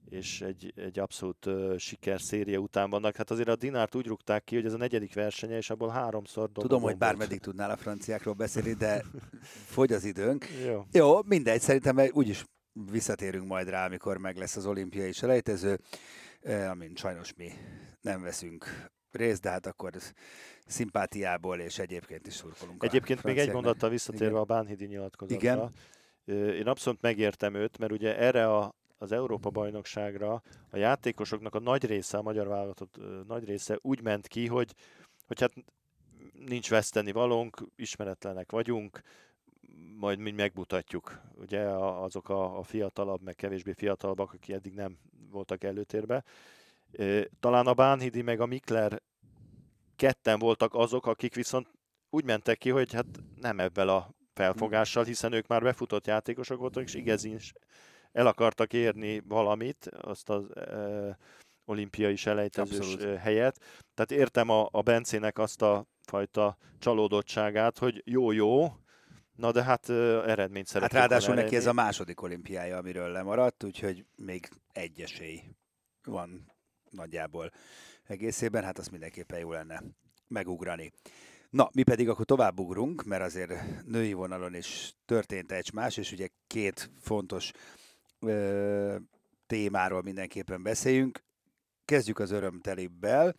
és 0.08 0.40
egy, 0.40 0.72
egy 0.76 0.98
abszolút 0.98 1.46
uh, 1.46 1.76
siker 1.76 2.20
széria 2.20 2.58
után 2.58 2.90
vannak. 2.90 3.16
Hát 3.16 3.30
azért 3.30 3.48
a 3.48 3.56
Dinárt 3.56 3.94
úgy 3.94 4.06
rúgták 4.06 4.44
ki, 4.44 4.54
hogy 4.54 4.64
ez 4.64 4.72
a 4.72 4.76
negyedik 4.76 5.14
versenye, 5.14 5.56
és 5.56 5.70
abból 5.70 5.88
háromszor 5.88 6.50
Tudom, 6.52 6.82
hogy 6.82 6.96
bármeddig 6.96 7.40
tudnál 7.40 7.70
a 7.70 7.76
franciákról 7.76 8.34
beszélni, 8.34 8.72
de 8.72 9.04
fogy 9.74 9.92
az 9.92 10.04
időnk. 10.04 10.46
Jó, 10.66 10.84
Jó 10.92 11.22
mindegy, 11.22 11.60
szerintem 11.60 11.98
úgyis 12.12 12.44
visszatérünk 12.90 13.46
majd 13.46 13.68
rá, 13.68 13.86
amikor 13.86 14.18
meg 14.18 14.36
lesz 14.36 14.56
az 14.56 14.66
olimpiai 14.66 15.12
selejtező, 15.12 15.78
amin 16.70 16.92
sajnos 16.94 17.34
mi 17.34 17.52
nem 18.00 18.22
veszünk 18.22 18.90
részt, 19.10 19.42
de 19.42 19.50
hát 19.50 19.66
akkor 19.66 19.92
szimpátiából 20.66 21.58
és 21.58 21.78
egyébként 21.78 22.26
is 22.26 22.34
szurkolunk. 22.34 22.82
Egyébként 22.84 23.22
még 23.22 23.38
egy 23.38 23.52
mondattal 23.52 23.90
visszatérve 23.90 24.26
Igen. 24.26 24.40
a 24.40 24.44
Bánhidi 24.44 24.86
nyilatkozatra. 24.86 25.36
Igen. 25.36 25.70
Én 26.54 26.66
abszolút 26.66 27.00
megértem 27.00 27.54
őt, 27.54 27.78
mert 27.78 27.92
ugye 27.92 28.18
erre 28.18 28.56
a, 28.56 28.74
az 29.02 29.12
Európa 29.12 29.50
bajnokságra 29.50 30.42
a 30.70 30.76
játékosoknak 30.76 31.54
a 31.54 31.60
nagy 31.60 31.84
része, 31.84 32.18
a 32.18 32.22
magyar 32.22 32.48
válogatott 32.48 32.98
nagy 33.26 33.44
része 33.44 33.78
úgy 33.80 34.02
ment 34.02 34.26
ki, 34.26 34.46
hogy, 34.46 34.74
hogy 35.26 35.40
hát 35.40 35.52
nincs 36.32 36.70
veszteni 36.70 37.12
valónk, 37.12 37.62
ismeretlenek 37.76 38.50
vagyunk, 38.50 39.00
majd 39.98 40.18
mi 40.18 40.30
megmutatjuk. 40.30 41.20
Ugye 41.34 41.60
azok 41.60 42.28
a, 42.28 42.58
a 42.58 42.62
fiatalabb, 42.62 43.22
meg 43.22 43.34
kevésbé 43.34 43.72
fiatalabbak, 43.72 44.32
akik 44.32 44.54
eddig 44.54 44.74
nem 44.74 44.98
voltak 45.30 45.64
előtérbe. 45.64 46.24
Talán 47.40 47.66
a 47.66 47.74
Bánhidi 47.74 48.22
meg 48.22 48.40
a 48.40 48.46
Mikler 48.46 49.02
ketten 49.96 50.38
voltak 50.38 50.74
azok, 50.74 51.06
akik 51.06 51.34
viszont 51.34 51.68
úgy 52.10 52.24
mentek 52.24 52.58
ki, 52.58 52.70
hogy 52.70 52.92
hát 52.92 53.06
nem 53.40 53.60
ebben 53.60 53.88
a 53.88 54.10
felfogással, 54.34 55.04
hiszen 55.04 55.32
ők 55.32 55.46
már 55.46 55.62
befutott 55.62 56.06
játékosok 56.06 56.58
voltak, 56.58 56.82
és 56.82 56.94
igazán 56.94 57.32
is 57.32 57.52
el 58.12 58.26
akartak 58.26 58.72
érni 58.72 59.22
valamit, 59.28 59.86
azt 60.00 60.28
az 60.28 60.56
e, 60.56 61.18
olimpiai 61.64 62.16
selejtezős 62.16 62.92
Abszolút. 62.94 63.18
helyet. 63.18 63.58
Tehát 63.94 64.10
értem 64.22 64.48
a, 64.48 64.68
a 64.70 64.82
Bencének 64.82 65.38
azt 65.38 65.62
a 65.62 65.86
fajta 66.02 66.56
csalódottságát, 66.78 67.78
hogy 67.78 68.02
jó-jó, 68.04 68.76
Na 69.36 69.52
de 69.52 69.62
hát 69.62 69.88
uh, 69.88 69.96
eredményt 70.26 70.66
szeretnék. 70.66 71.00
Hát 71.00 71.08
ráadásul 71.08 71.34
neki 71.34 71.56
ez 71.56 71.66
a 71.66 71.72
második 71.72 72.22
olimpiája, 72.22 72.76
amiről 72.76 73.08
lemaradt, 73.08 73.64
úgyhogy 73.64 74.04
még 74.16 74.48
egy 74.72 75.00
esély 75.00 75.42
van 76.04 76.52
nagyjából 76.90 77.50
egészében, 78.06 78.64
hát 78.64 78.78
azt 78.78 78.90
mindenképpen 78.90 79.38
jó 79.38 79.52
lenne 79.52 79.82
megugrani. 80.28 80.92
Na, 81.50 81.70
mi 81.72 81.82
pedig 81.82 82.08
akkor 82.08 82.24
tovább 82.24 82.58
ugrunk, 82.58 83.04
mert 83.04 83.22
azért 83.22 83.84
női 83.84 84.12
vonalon 84.12 84.54
is 84.54 84.94
történt 85.04 85.52
egy 85.52 85.72
más, 85.72 85.96
és 85.96 86.12
ugye 86.12 86.28
két 86.46 86.90
fontos 87.00 87.50
ö, 88.22 88.96
témáról 89.46 90.02
mindenképpen 90.02 90.62
beszéljünk. 90.62 91.22
Kezdjük 91.84 92.18
az 92.18 92.30
örömtelibbel. 92.30 93.36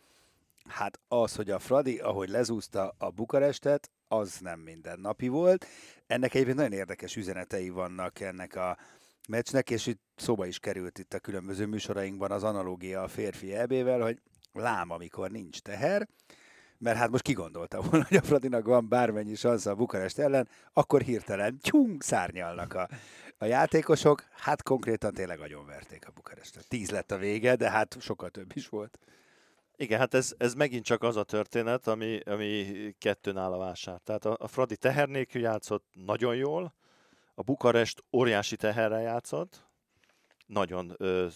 Hát 0.68 1.00
az, 1.08 1.34
hogy 1.34 1.50
a 1.50 1.58
Fradi, 1.58 1.98
ahogy 1.98 2.28
lezúzta 2.28 2.94
a 2.98 3.10
Bukarestet, 3.10 3.90
az 4.08 4.38
nem 4.40 4.60
mindennapi 4.60 5.28
volt. 5.28 5.66
Ennek 6.06 6.34
egyébként 6.34 6.56
nagyon 6.56 6.72
érdekes 6.72 7.16
üzenetei 7.16 7.68
vannak 7.68 8.20
ennek 8.20 8.56
a 8.56 8.78
meccsnek, 9.28 9.70
és 9.70 9.86
itt 9.86 10.02
szóba 10.16 10.46
is 10.46 10.58
került 10.58 10.98
itt 10.98 11.14
a 11.14 11.18
különböző 11.18 11.66
műsorainkban 11.66 12.30
az 12.30 12.42
analógia 12.42 13.02
a 13.02 13.08
férfi 13.08 13.54
ebével, 13.54 14.00
hogy 14.00 14.20
lám, 14.52 14.90
amikor 14.90 15.30
nincs 15.30 15.60
teher, 15.60 16.08
mert 16.78 16.96
hát 16.96 17.10
most 17.10 17.22
kigondolta 17.22 17.80
volna, 17.80 18.04
hogy 18.08 18.16
a 18.16 18.22
Fradinak 18.22 18.66
van 18.66 18.88
bármennyi 18.88 19.34
szansz 19.34 19.66
a 19.66 19.74
Bukarest 19.74 20.18
ellen, 20.18 20.48
akkor 20.72 21.02
hirtelen 21.02 21.58
tyung, 21.58 22.02
szárnyalnak 22.02 22.74
a, 22.74 22.88
a 23.38 23.44
játékosok, 23.44 24.24
hát 24.30 24.62
konkrétan 24.62 25.14
tényleg 25.14 25.38
verték 25.66 26.06
a 26.06 26.10
Bukarestet. 26.10 26.68
Tíz 26.68 26.90
lett 26.90 27.10
a 27.10 27.16
vége, 27.16 27.56
de 27.56 27.70
hát 27.70 27.96
sokkal 28.00 28.30
több 28.30 28.50
is 28.54 28.68
volt. 28.68 28.98
Igen, 29.76 29.98
hát 29.98 30.14
ez, 30.14 30.34
ez 30.38 30.54
megint 30.54 30.84
csak 30.84 31.02
az 31.02 31.16
a 31.16 31.22
történet, 31.22 31.86
ami, 31.86 32.20
ami 32.20 32.66
kettőn 32.98 33.36
áll 33.36 33.52
a 33.52 33.58
vásár. 33.58 34.00
Tehát 34.04 34.24
a, 34.24 34.36
a 34.40 34.48
Fradi 34.48 34.76
teher 34.76 35.08
nélkül 35.08 35.42
játszott 35.42 35.84
nagyon 35.92 36.36
jól, 36.36 36.74
a 37.34 37.42
Bukarest 37.42 38.04
óriási 38.12 38.56
teherrel 38.56 39.00
játszott, 39.00 39.62
nagyon 40.46 40.94
ö, 40.96 41.26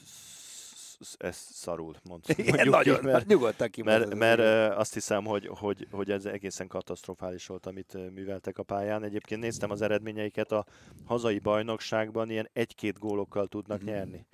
ez 1.17 1.37
szarul, 1.37 1.95
mondjuk. 2.03 2.39
Igen, 2.39 2.69
nagyon, 2.69 2.99
mert, 3.03 3.27
nyugodtan 3.27 3.71
mert, 3.85 4.15
mert 4.15 4.75
azt 4.77 4.95
hiszem, 4.95 5.25
hogy, 5.25 5.51
hogy, 5.59 5.87
hogy 5.91 6.11
ez 6.11 6.25
egészen 6.25 6.67
katasztrofális 6.67 7.47
volt, 7.47 7.67
amit 7.67 8.13
műveltek 8.15 8.59
a 8.59 8.63
pályán. 8.63 9.03
Egyébként 9.03 9.41
néztem 9.41 9.71
az 9.71 9.83
eredményeiket, 9.83 10.53
a 10.53 10.65
hazai 11.05 11.39
bajnokságban 11.39 12.31
ilyen 12.31 12.49
egy-két 12.53 12.99
gólokkal 12.99 13.47
tudnak 13.47 13.83
mm. 13.83 13.87
nyerni. 13.87 14.27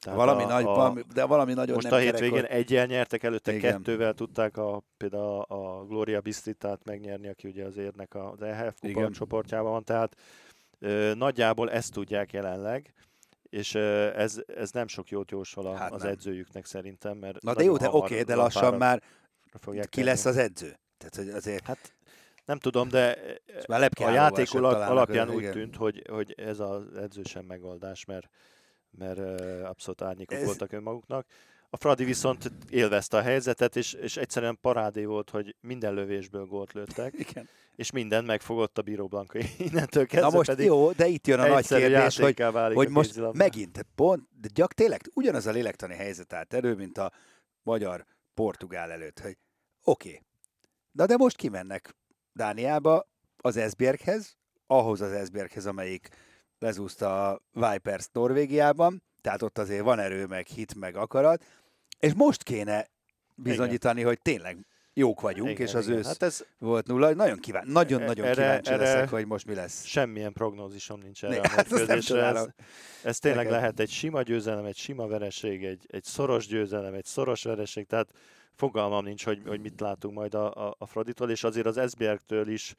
Tehát 0.00 0.18
valami 0.18 0.42
a, 0.42 0.46
nagy, 0.46 0.64
a, 0.64 0.94
de 1.14 1.24
valami 1.24 1.52
nagyon 1.52 1.74
Most 1.74 1.90
nem 1.90 1.98
a 1.98 2.02
hétvégén 2.02 2.40
hogy... 2.40 2.50
egyel 2.50 2.86
nyertek, 2.86 3.22
előtte 3.22 3.52
Igen. 3.52 3.72
kettővel 3.72 4.14
tudták 4.14 4.56
a, 4.56 4.82
például 4.96 5.40
a 5.40 5.84
Gloria 5.84 6.20
Bistritát 6.20 6.84
megnyerni, 6.84 7.28
aki 7.28 7.48
ugye 7.48 7.64
az 7.64 7.76
érnek 7.76 8.14
az 8.14 8.42
EHF 8.42 8.78
kupa 8.80 9.10
csoportjában 9.10 9.70
van, 9.70 9.84
tehát 9.84 10.16
ö, 10.78 11.14
nagyjából 11.14 11.70
ezt 11.70 11.92
tudják 11.92 12.32
jelenleg, 12.32 12.92
és 13.50 13.74
ez, 13.74 14.42
ez 14.46 14.70
nem 14.70 14.86
sok 14.86 15.08
jót 15.08 15.30
jósol 15.30 15.66
a, 15.66 15.74
hát 15.74 15.92
az 15.92 16.02
nem. 16.02 16.10
edzőjüknek 16.10 16.64
szerintem, 16.64 17.18
mert 17.18 17.42
Na 17.42 17.54
de 17.54 17.62
jó, 17.62 17.76
de 17.76 17.88
oké, 17.88 17.96
okay, 17.96 18.22
de 18.22 18.34
lassan 18.34 18.74
már 18.74 19.02
ki 19.84 20.02
lesz 20.02 20.24
az 20.24 20.36
edző? 20.36 20.78
Tehát, 20.98 21.16
hogy 21.16 21.28
azért... 21.28 21.66
Hát 21.66 21.94
nem 22.44 22.58
tudom, 22.58 22.88
de 22.88 23.18
a 23.66 24.10
játék 24.10 24.54
alapján 24.54 25.30
úgy 25.30 25.50
tűnt, 25.50 25.76
hogy, 25.76 26.02
hogy 26.10 26.34
ez 26.36 26.60
az 26.60 26.94
edző 26.94 27.22
sem 27.22 27.44
megoldás, 27.44 28.04
mert 28.04 28.28
mert 28.98 29.40
abszolút 29.64 30.02
árnyékok 30.02 30.36
Ez... 30.36 30.44
voltak 30.44 30.72
önmaguknak. 30.72 31.26
A 31.70 31.76
Fradi 31.76 32.04
viszont 32.04 32.50
élvezte 32.70 33.16
a 33.16 33.22
helyzetet, 33.22 33.76
és, 33.76 33.92
és 33.92 34.16
egyszerűen 34.16 34.58
parádé 34.60 35.04
volt, 35.04 35.30
hogy 35.30 35.56
minden 35.60 35.94
lövésből 35.94 36.44
gólt 36.44 36.72
lőttek. 36.72 37.14
Igen. 37.28 37.48
És 37.76 37.90
minden 37.90 38.24
megfogott 38.24 38.78
a 38.78 38.82
Bíró 38.82 39.06
Blanka 39.06 39.38
innentől 39.58 40.06
kezdve. 40.06 40.30
Na 40.30 40.36
most 40.36 40.48
pedig 40.48 40.66
jó, 40.66 40.92
de 40.92 41.06
itt 41.06 41.26
jön 41.26 41.38
a 41.38 41.46
nagy 41.46 41.66
kérdés, 41.66 42.18
hogy, 42.18 42.42
hogy 42.74 42.88
most 42.88 43.08
kézilabda. 43.08 43.38
megint, 43.38 43.86
pont, 43.94 44.28
de 44.40 44.48
gyak 44.54 44.72
tényleg 44.72 45.00
ugyanaz 45.14 45.46
a 45.46 45.50
lélektani 45.50 45.94
helyzet 45.94 46.32
állt 46.32 46.54
elő, 46.54 46.74
mint 46.74 46.98
a 46.98 47.12
magyar-portugál 47.62 48.90
előtt, 48.90 49.20
hogy 49.20 49.36
oké, 49.84 50.08
okay, 50.08 50.22
na 50.92 51.06
de 51.06 51.16
most 51.16 51.36
kimennek 51.36 51.94
Dániába 52.32 53.08
az 53.36 53.56
Esbjerghez, 53.56 54.36
ahhoz 54.66 55.00
az 55.00 55.12
Esbjerghez, 55.12 55.66
amelyik 55.66 56.08
lezúzta 56.58 57.28
a 57.28 57.42
Vipers 57.52 58.08
Norvégiában, 58.12 59.02
tehát 59.20 59.42
ott 59.42 59.58
azért 59.58 59.82
van 59.82 59.98
erő, 59.98 60.26
meg 60.26 60.46
hit, 60.46 60.74
meg 60.74 60.96
akarat, 60.96 61.44
és 62.00 62.14
most 62.14 62.42
kéne 62.42 62.86
bizonyítani, 63.34 63.98
igen. 63.98 64.08
hogy 64.08 64.20
tényleg 64.22 64.66
jók 64.94 65.20
vagyunk, 65.20 65.50
igen, 65.50 65.66
és 65.66 65.74
az 65.74 65.86
igen. 65.86 65.98
ősz 65.98 66.06
hát 66.06 66.22
ez... 66.22 66.44
volt 66.58 66.86
nulla. 66.86 67.14
Nagyon 67.14 67.38
kíván, 67.38 67.66
nagyon-nagyon 67.66 68.24
erre, 68.24 68.42
kíváncsi 68.42 68.70
erre 68.70 68.82
leszek, 68.82 69.08
hogy 69.08 69.26
most 69.26 69.46
mi 69.46 69.54
lesz. 69.54 69.84
Semmilyen 69.84 70.32
prognózisom 70.32 71.00
nincs 71.00 71.24
erre 71.24 71.48
hát 71.48 71.72
a 71.72 71.78
Ez, 71.80 72.46
ez 73.02 73.18
tényleg 73.18 73.44
Neked. 73.44 73.60
lehet 73.60 73.80
egy 73.80 73.90
sima 73.90 74.22
győzelem, 74.22 74.64
egy 74.64 74.76
sima 74.76 75.06
vereség, 75.06 75.64
egy, 75.64 75.86
egy 75.90 76.04
szoros 76.04 76.46
győzelem, 76.46 76.94
egy 76.94 77.04
szoros 77.04 77.42
vereség, 77.42 77.86
tehát 77.86 78.10
fogalmam 78.54 79.04
nincs, 79.04 79.24
hogy, 79.24 79.42
hogy 79.46 79.60
mit 79.60 79.80
látunk 79.80 80.14
majd 80.14 80.34
a, 80.34 80.68
a, 80.68 80.74
a 80.78 80.86
Fraditól, 80.86 81.30
és 81.30 81.44
azért 81.44 81.66
az 81.66 81.90
SBR-től 81.90 82.48
is 82.48 82.74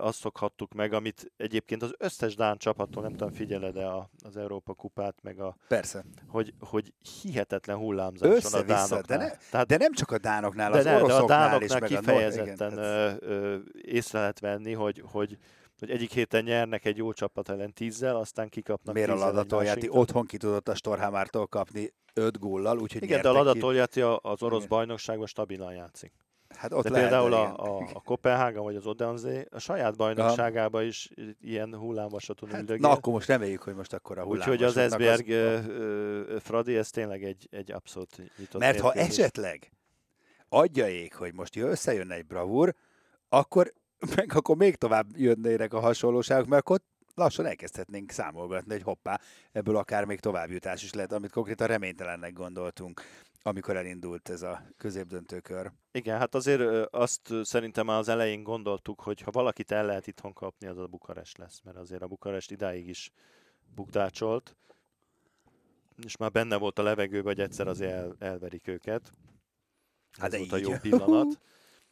azt 0.00 0.18
szokhattuk 0.18 0.72
meg, 0.72 0.92
amit 0.92 1.32
egyébként 1.36 1.82
az 1.82 1.94
összes 1.98 2.34
Dán 2.34 2.56
csapattól, 2.56 3.02
nem 3.02 3.10
tudom, 3.10 3.32
figyeled 3.32 3.76
e 3.76 4.08
az 4.24 4.36
Európa 4.36 4.74
kupát, 4.74 5.14
meg 5.22 5.40
a... 5.40 5.56
Persze. 5.68 6.04
Hogy, 6.28 6.54
hogy 6.60 6.92
hihetetlen 7.22 7.76
hullámzás 7.76 8.50
van 8.50 8.60
a 8.60 8.64
Dánoknál. 8.64 9.02
De, 9.02 9.16
ne, 9.16 9.30
Tehát, 9.50 9.66
de 9.66 9.76
nem 9.76 9.92
csak 9.92 10.10
a 10.10 10.18
Dánoknál, 10.18 10.70
de 10.70 10.78
az 10.78 10.84
ne, 10.84 10.96
oroszoknál 10.96 11.26
de 11.26 11.54
a 11.54 11.58
Dánoknál 11.58 11.90
is, 11.90 11.96
kifejezetten 11.96 12.72
meg 12.72 12.84
a... 12.84 13.08
igen, 13.08 13.64
észre 13.82 14.18
lehet 14.18 14.40
venni, 14.40 14.72
hogy, 14.72 15.02
hogy 15.10 15.38
hogy 15.78 15.90
egyik 15.90 16.12
héten 16.12 16.44
nyernek 16.44 16.84
egy 16.84 16.96
jó 16.96 17.12
csapat 17.12 17.48
ellen 17.48 17.72
tízzel, 17.72 18.16
aztán 18.16 18.48
kikapnak 18.48 18.94
Miért 18.94 19.10
a 19.10 19.14
Ladatoljati 19.14 19.88
otthon 19.90 20.26
ki 20.26 20.36
tudott 20.36 20.68
a 20.68 20.74
Storhamártól 20.74 21.46
kapni 21.46 21.92
öt 22.14 22.38
góllal, 22.38 22.78
úgyhogy 22.78 23.02
Igen, 23.02 23.22
de 23.22 23.28
a 23.28 23.32
Ladatoljati 23.32 24.00
az 24.00 24.42
orosz 24.42 24.64
Igen. 24.64 24.68
bajnokságban 24.68 25.26
stabilan 25.26 25.72
játszik. 25.72 26.12
Hát 26.58 26.72
ott 26.72 26.82
De 26.82 26.90
lehet, 26.90 27.08
például 27.08 27.32
a, 27.32 27.56
a, 27.56 27.88
a 27.92 28.00
Kopenhága 28.00 28.62
vagy 28.62 28.76
az 28.76 28.86
Odense 28.86 29.46
a 29.50 29.58
saját 29.58 29.96
bajnokságában 29.96 30.84
is 30.84 31.10
ilyen 31.40 31.76
hullámvasaton 31.76 32.48
hát, 32.48 32.60
üldögél. 32.60 32.88
Na 32.88 32.94
akkor 32.94 33.12
most 33.12 33.28
reméljük, 33.28 33.62
hogy 33.62 33.74
most 33.74 33.92
akkor 33.92 34.18
a 34.18 34.24
Úgyhogy 34.24 34.62
az 34.62 34.76
Esbjerg 34.76 35.28
az... 35.28 36.42
Fradi, 36.42 36.76
ez 36.76 36.90
tényleg 36.90 37.24
egy, 37.24 37.48
egy 37.50 37.72
abszolút 37.72 38.22
nyitott 38.38 38.60
Mert 38.60 38.80
ha 38.80 38.92
esetleg 38.92 39.72
adjaék, 40.48 41.14
hogy 41.14 41.34
most 41.34 41.56
összejönne 41.56 42.14
egy 42.14 42.26
bravúr, 42.26 42.74
akkor, 43.28 43.72
meg 44.16 44.34
akkor 44.34 44.56
még 44.56 44.76
tovább 44.76 45.06
jönnének 45.16 45.72
a 45.74 45.80
hasonlóságok, 45.80 46.46
mert 46.46 46.60
akkor 46.60 46.80
lassan 47.14 47.46
elkezdhetnénk 47.46 48.10
számolgatni, 48.10 48.72
hogy 48.72 48.82
hoppá, 48.82 49.20
ebből 49.52 49.76
akár 49.76 50.04
még 50.04 50.20
továbbjutás 50.20 50.82
is 50.82 50.92
lehet, 50.92 51.12
amit 51.12 51.32
konkrétan 51.32 51.66
reménytelennek 51.66 52.32
gondoltunk 52.32 53.02
amikor 53.48 53.76
elindult 53.76 54.28
ez 54.28 54.42
a 54.42 54.62
középdöntőkör. 54.76 55.72
Igen, 55.92 56.18
hát 56.18 56.34
azért 56.34 56.92
azt 56.92 57.34
szerintem 57.42 57.86
már 57.86 57.98
az 57.98 58.08
elején 58.08 58.42
gondoltuk, 58.42 59.00
hogy 59.00 59.20
ha 59.20 59.30
valakit 59.30 59.70
el 59.70 59.86
lehet 59.86 60.06
itthon 60.06 60.32
kapni, 60.32 60.66
az 60.66 60.78
a 60.78 60.86
Bukarest 60.86 61.38
lesz, 61.38 61.60
mert 61.64 61.76
azért 61.76 62.02
a 62.02 62.06
Bukarest 62.06 62.50
idáig 62.50 62.88
is 62.88 63.10
bukdácsolt, 63.74 64.56
és 66.04 66.16
már 66.16 66.30
benne 66.30 66.56
volt 66.56 66.78
a 66.78 66.82
levegőben, 66.82 67.34
hogy 67.34 67.40
egyszer 67.40 67.66
azért 67.66 67.92
el, 67.92 68.16
elverik 68.18 68.66
őket. 68.66 69.12
Hát 70.18 70.32
ez 70.32 70.38
volt 70.38 70.60
így. 70.60 70.66
a 70.66 70.70
jó 70.70 70.76
pillanat. 70.80 71.38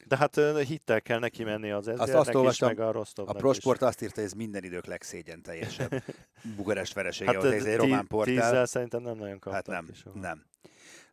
De 0.09 0.17
hát 0.17 0.41
hittel 0.67 1.03
kell 1.03 1.19
neki 1.19 1.45
menni 1.45 1.71
az 1.71 1.89
ezernek 1.89 2.53
is, 2.53 2.59
meg 2.59 2.81
a 2.81 2.91
Rostovnak 2.91 3.35
A 3.35 3.39
Prosport 3.39 3.81
is. 3.81 3.87
azt 3.87 4.03
írta, 4.03 4.15
hogy 4.15 4.25
ez 4.25 4.33
minden 4.33 4.65
idők 4.65 4.87
legszégyen 4.87 5.43
teljesebb 5.43 6.03
Bukarest 6.57 6.95
veresége 6.95 7.33
hát, 7.33 7.43
volt, 7.43 7.55
ez 7.55 7.65
egy 7.65 7.77
román 7.77 8.07
portál. 8.07 8.35
Tízzel 8.35 8.67
szerintem 8.67 9.03
nem 9.03 9.17
nagyon 9.17 9.39
kaptak. 9.39 9.75
Hát 9.75 9.85
nem, 9.85 9.89
nem. 10.21 10.45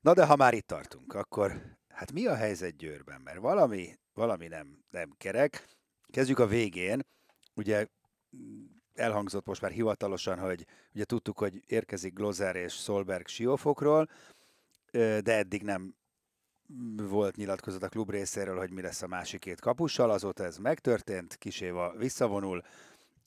Na 0.04 0.14
de 0.14 0.26
ha 0.26 0.36
már 0.36 0.54
itt 0.54 0.68
tartunk, 0.68 1.14
akkor 1.14 1.78
hát 1.88 2.12
mi 2.12 2.26
a 2.26 2.36
helyzet 2.36 2.78
Győrben? 2.78 3.22
Mert 3.22 3.40
valami, 3.40 3.98
valami 4.14 4.48
nem, 4.48 4.84
nem 4.90 5.14
kerek. 5.18 5.68
Kezdjük 6.12 6.40
a 6.40 6.48
végén. 6.48 7.02
Ugye 7.54 7.88
elhangzott 8.94 9.46
most 9.46 9.62
már 9.62 9.72
hivatalosan, 9.72 10.40
hogy 10.40 10.66
ugye 10.94 11.04
tudtuk, 11.04 11.38
hogy 11.38 11.64
érkezik 11.68 12.14
Glozer 12.14 12.56
és 12.56 12.74
Solberg 12.74 13.28
Siófokról, 13.28 14.10
de 14.92 15.38
eddig 15.38 15.64
nem 15.64 15.96
volt 16.96 17.36
nyilatkozat 17.36 17.84
a 17.84 17.90
klub 17.90 18.10
részéről, 18.10 18.58
hogy 18.58 18.72
mi 18.72 18.82
lesz 18.82 19.02
a 19.02 19.08
másik 19.08 19.40
két 19.40 19.60
kapussal, 19.60 20.10
azóta 20.12 20.44
ez 20.44 20.58
megtörtént, 20.58 21.36
Kiséva 21.36 21.94
visszavonul, 21.98 22.64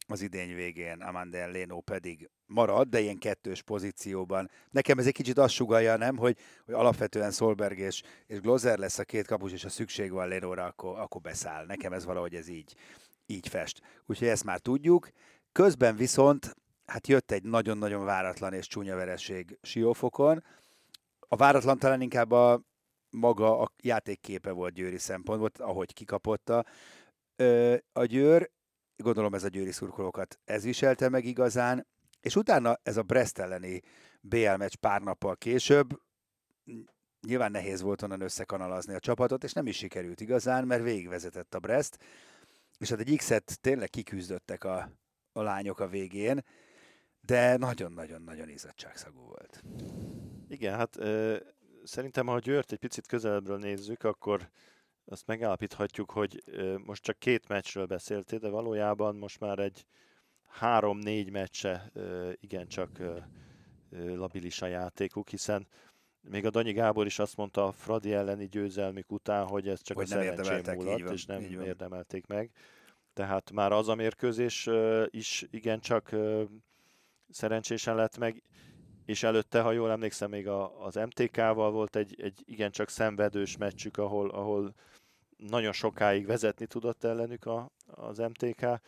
az 0.06 0.22
idény 0.22 0.54
végén, 0.54 1.00
Amanda 1.00 1.50
Leno 1.50 1.80
pedig 1.80 2.30
marad, 2.46 2.88
de 2.88 3.00
ilyen 3.00 3.18
kettős 3.18 3.62
pozícióban. 3.62 4.50
Nekem 4.70 4.98
ez 4.98 5.06
egy 5.06 5.12
kicsit 5.12 5.38
azt 5.38 5.54
sugalja, 5.54 5.96
nem, 5.96 6.16
hogy, 6.16 6.38
hogy 6.64 6.74
alapvetően 6.74 7.30
Solberg 7.30 7.78
és, 7.78 8.02
és 8.26 8.40
Glozer 8.40 8.78
lesz 8.78 8.98
a 8.98 9.04
két 9.04 9.26
kapus, 9.26 9.52
és 9.52 9.64
a 9.64 9.68
szükség 9.68 10.10
van 10.10 10.28
Lenóra, 10.28 10.64
akkor, 10.64 10.98
akkor 10.98 11.20
beszáll. 11.20 11.66
Nekem 11.66 11.92
ez 11.92 12.04
valahogy 12.04 12.34
ez 12.34 12.48
így, 12.48 12.74
így 13.26 13.48
fest. 13.48 13.80
Úgyhogy 14.06 14.28
ezt 14.28 14.44
már 14.44 14.58
tudjuk. 14.58 15.08
Közben 15.52 15.96
viszont 15.96 16.56
hát 16.86 17.06
jött 17.06 17.30
egy 17.30 17.42
nagyon-nagyon 17.42 18.04
váratlan 18.04 18.52
és 18.52 18.66
csúnya 18.66 18.96
vereség 18.96 19.58
Siófokon. 19.62 20.44
A 21.18 21.36
váratlan 21.36 21.78
talán 21.78 22.00
inkább 22.00 22.30
a 22.30 22.62
maga 23.10 23.58
a 23.58 23.72
játékképe 23.82 24.50
volt 24.50 24.74
Győri 24.74 24.98
szempontból, 24.98 25.50
ahogy 25.58 25.92
kikapotta 25.92 26.64
a 27.92 28.04
Győr, 28.04 28.50
gondolom 28.96 29.34
ez 29.34 29.44
a 29.44 29.48
győri 29.48 29.72
szurkolókat 29.72 30.38
ez 30.44 30.64
viselte 30.64 31.08
meg 31.08 31.24
igazán, 31.24 31.86
és 32.20 32.36
utána 32.36 32.78
ez 32.82 32.96
a 32.96 33.02
Brest 33.02 33.38
elleni 33.38 33.82
BL 34.20 34.54
meccs 34.56 34.74
pár 34.74 35.02
nappal 35.02 35.36
később, 35.36 36.00
nyilván 37.26 37.50
nehéz 37.50 37.80
volt 37.80 38.02
onnan 38.02 38.20
összekanalazni 38.20 38.94
a 38.94 39.00
csapatot, 39.00 39.44
és 39.44 39.52
nem 39.52 39.66
is 39.66 39.76
sikerült 39.76 40.20
igazán, 40.20 40.66
mert 40.66 40.82
végigvezetett 40.82 41.54
a 41.54 41.58
Brest, 41.58 41.98
és 42.78 42.88
hát 42.90 43.00
egy 43.00 43.16
X-et 43.16 43.58
tényleg 43.60 43.90
kiküzdöttek 43.90 44.64
a, 44.64 44.90
a 45.32 45.42
lányok 45.42 45.80
a 45.80 45.88
végén, 45.88 46.44
de 47.20 47.56
nagyon-nagyon-nagyon 47.56 48.48
izzadságszagú 48.48 49.20
volt. 49.20 49.62
Igen, 50.48 50.76
hát 50.76 50.96
ö, 50.96 51.36
szerintem, 51.84 52.26
ha 52.26 52.38
Győrt 52.38 52.72
egy 52.72 52.78
picit 52.78 53.06
közelebbről 53.06 53.58
nézzük, 53.58 54.04
akkor 54.04 54.50
azt 55.06 55.26
megállapíthatjuk, 55.26 56.10
hogy 56.10 56.42
most 56.84 57.02
csak 57.02 57.18
két 57.18 57.48
meccsről 57.48 57.86
beszéltél, 57.86 58.38
de 58.38 58.48
valójában 58.48 59.16
most 59.16 59.40
már 59.40 59.58
egy 59.58 59.86
három-négy 60.46 61.30
meccse 61.30 61.90
igencsak 62.40 63.02
labilis 63.90 64.62
a 64.62 64.66
játékuk, 64.66 65.28
hiszen 65.28 65.66
még 66.20 66.46
a 66.46 66.50
Danyi 66.50 66.72
Gábor 66.72 67.06
is 67.06 67.18
azt 67.18 67.36
mondta 67.36 67.64
a 67.64 67.72
Fradi 67.72 68.12
elleni 68.12 68.46
győzelmük 68.46 69.12
után, 69.12 69.46
hogy 69.46 69.68
ez 69.68 69.82
csak 69.82 69.96
hogy 69.96 70.06
a 70.06 70.08
szerencsém 70.08 70.74
múlott, 70.74 71.00
van, 71.00 71.12
és 71.12 71.24
nem 71.24 71.42
érdemelték 71.42 72.26
meg. 72.26 72.50
Tehát 73.12 73.50
már 73.50 73.72
az 73.72 73.88
a 73.88 73.94
mérkőzés 73.94 74.68
is 75.10 75.46
igencsak 75.50 76.14
szerencsésen 77.30 77.94
lett 77.94 78.18
meg, 78.18 78.42
és 79.04 79.22
előtte, 79.22 79.60
ha 79.60 79.72
jól 79.72 79.90
emlékszem, 79.90 80.30
még 80.30 80.48
a, 80.48 80.84
az 80.84 80.94
MTK-val 80.94 81.70
volt 81.70 81.96
egy, 81.96 82.20
egy 82.20 82.42
igencsak 82.44 82.88
szenvedős 82.88 83.56
meccsük, 83.56 83.96
ahol, 83.96 84.30
ahol 84.30 84.74
nagyon 85.36 85.72
sokáig 85.72 86.26
vezetni 86.26 86.66
tudott 86.66 87.04
ellenük 87.04 87.44
a, 87.44 87.70
az 87.86 88.18
MTK, 88.18 88.80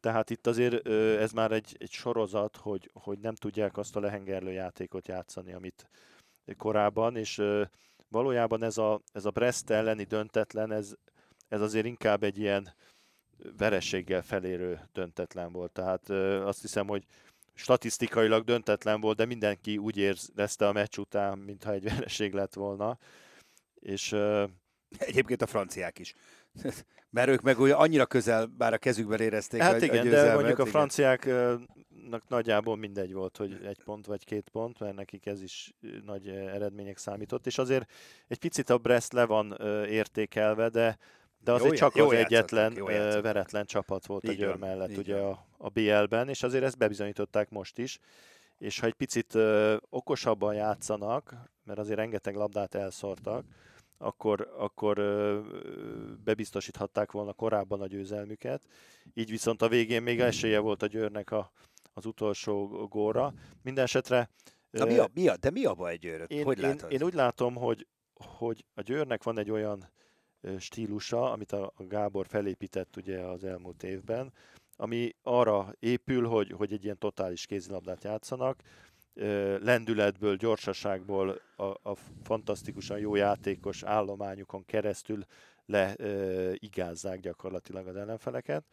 tehát 0.00 0.30
itt 0.30 0.46
azért 0.46 0.86
ez 1.20 1.32
már 1.32 1.52
egy, 1.52 1.76
egy 1.78 1.90
sorozat, 1.90 2.56
hogy, 2.56 2.90
hogy 2.92 3.18
nem 3.18 3.34
tudják 3.34 3.76
azt 3.76 3.96
a 3.96 4.00
lehengerlő 4.00 4.52
játékot 4.52 5.08
játszani, 5.08 5.52
amit, 5.52 5.88
korábban, 6.56 7.16
és 7.16 7.42
valójában 8.08 8.62
ez 8.62 8.78
a, 8.78 9.00
ez 9.12 9.24
a 9.24 9.30
Brest 9.30 9.70
elleni 9.70 10.04
döntetlen, 10.04 10.72
ez, 10.72 10.94
ez 11.48 11.60
azért 11.60 11.86
inkább 11.86 12.22
egy 12.22 12.38
ilyen 12.38 12.74
verességgel 13.56 14.22
felérő 14.22 14.88
döntetlen 14.92 15.52
volt. 15.52 15.72
Tehát 15.72 16.10
azt 16.44 16.60
hiszem, 16.60 16.86
hogy 16.86 17.06
statisztikailag 17.54 18.44
döntetlen 18.44 19.00
volt, 19.00 19.16
de 19.16 19.24
mindenki 19.24 19.78
úgy 19.78 19.96
érezte 19.96 20.68
a 20.68 20.72
meccs 20.72 20.98
után, 20.98 21.38
mintha 21.38 21.72
egy 21.72 21.84
vereség 21.94 22.32
lett 22.32 22.54
volna. 22.54 22.98
És 23.74 24.16
Egyébként 24.98 25.42
a 25.42 25.46
franciák 25.46 25.98
is. 25.98 26.14
Mert 27.10 27.28
ők 27.28 27.42
meg 27.42 27.58
olyan 27.58 27.78
annyira 27.78 28.06
közel, 28.06 28.46
bár 28.46 28.72
a 28.72 28.78
kezükben 28.78 29.20
érezték 29.20 29.60
hát 29.60 29.82
a, 29.82 29.84
igen, 29.84 30.06
a 30.06 30.10
de 30.10 30.34
mondjuk 30.34 30.58
a 30.58 30.66
franciáknak 30.66 32.28
nagyjából 32.28 32.76
mindegy 32.76 33.12
volt, 33.12 33.36
hogy 33.36 33.58
egy 33.64 33.82
pont 33.84 34.06
vagy 34.06 34.24
két 34.24 34.48
pont, 34.48 34.78
mert 34.78 34.94
nekik 34.94 35.26
ez 35.26 35.42
is 35.42 35.74
nagy 36.04 36.28
eredmények 36.28 36.98
számított, 36.98 37.46
és 37.46 37.58
azért 37.58 37.90
egy 38.28 38.38
picit 38.38 38.70
a 38.70 38.78
Brest 38.78 39.12
le 39.12 39.24
van 39.24 39.56
értékelve, 39.88 40.68
de 40.68 40.98
de 41.46 41.52
azért 41.52 41.70
jó, 41.70 41.76
csak 41.76 41.96
jó 41.96 42.06
az 42.06 42.12
egyetlen 42.12 42.76
jó 42.76 42.84
veretlen 43.20 43.64
csapat 43.64 44.06
volt 44.06 44.24
Így 44.24 44.30
a 44.30 44.34
Győr 44.34 44.56
mellett 44.56 44.96
ugye 44.96 45.16
a, 45.16 45.46
a 45.58 45.68
BL-ben, 45.68 46.28
és 46.28 46.42
azért 46.42 46.64
ezt 46.64 46.78
bebizonyították 46.78 47.50
most 47.50 47.78
is. 47.78 47.98
És 48.58 48.80
ha 48.80 48.86
egy 48.86 48.94
picit 48.94 49.34
ö, 49.34 49.76
okosabban 49.90 50.54
játszanak, 50.54 51.34
mert 51.64 51.78
azért 51.78 51.98
rengeteg 51.98 52.34
labdát 52.34 52.74
elszórtak, 52.74 53.44
akkor, 53.98 54.54
akkor 54.58 54.96
bebiztosíthatták 56.24 57.12
volna 57.12 57.32
korábban 57.32 57.80
a 57.80 57.86
győzelmüket. 57.86 58.62
Így 59.14 59.30
viszont 59.30 59.62
a 59.62 59.68
végén 59.68 60.02
még 60.02 60.20
esélye 60.20 60.58
volt 60.58 60.82
a 60.82 60.86
Győrnek 60.86 61.30
a, 61.30 61.52
az 61.92 62.06
utolsó 62.06 62.86
góra. 62.90 63.34
Minden 63.62 63.84
esetre... 63.84 64.30
Na, 64.70 64.84
mi 64.84 64.98
a, 64.98 65.08
mi 65.14 65.28
a, 65.28 65.36
de 65.36 65.50
mi 65.50 65.64
a 65.64 65.74
baj 65.74 65.96
Győrök? 65.96 66.30
Én, 66.30 66.44
hogy 66.44 66.62
én, 66.62 66.80
én 66.88 67.02
úgy 67.02 67.14
látom, 67.14 67.54
hogy, 67.54 67.86
hogy 68.14 68.64
a 68.74 68.80
Győrnek 68.80 69.22
van 69.22 69.38
egy 69.38 69.50
olyan 69.50 69.90
stílusa, 70.58 71.32
amit 71.32 71.52
a 71.52 71.72
Gábor 71.78 72.26
felépített 72.26 72.96
ugye 72.96 73.18
az 73.20 73.44
elmúlt 73.44 73.82
évben, 73.82 74.32
ami 74.76 75.14
arra 75.22 75.74
épül, 75.78 76.26
hogy, 76.26 76.50
hogy 76.50 76.72
egy 76.72 76.84
ilyen 76.84 76.98
totális 76.98 77.46
kézilabdát 77.46 78.04
játszanak, 78.04 78.62
lendületből, 79.60 80.36
gyorsaságból, 80.36 81.40
a, 81.56 81.62
a 81.62 81.96
fantasztikusan 82.22 82.98
jó 82.98 83.14
játékos 83.14 83.82
állományukon 83.82 84.64
keresztül 84.64 85.24
leigázzák 85.66 87.20
gyakorlatilag 87.20 87.86
az 87.86 87.96
ellenfeleket. 87.96 88.64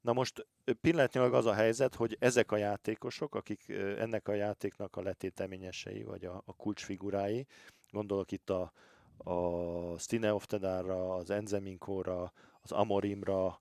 Na 0.00 0.12
most 0.12 0.46
pillanatnyilag 0.80 1.34
az 1.34 1.46
a 1.46 1.52
helyzet, 1.52 1.94
hogy 1.94 2.16
ezek 2.20 2.52
a 2.52 2.56
játékosok, 2.56 3.34
akik 3.34 3.68
ennek 3.98 4.28
a 4.28 4.34
játéknak 4.34 4.96
a 4.96 5.02
letéteményesei, 5.02 6.02
vagy 6.02 6.24
a, 6.24 6.42
a 6.44 6.52
kulcsfigurái, 6.52 7.46
gondolok 7.90 8.32
itt 8.32 8.50
a, 8.50 8.72
a 9.16 9.98
Stine 9.98 10.34
Oftedára, 10.34 11.14
az 11.14 11.30
Enzeminkóra, 11.30 12.32
az 12.60 12.72
Amorimra, 12.72 13.60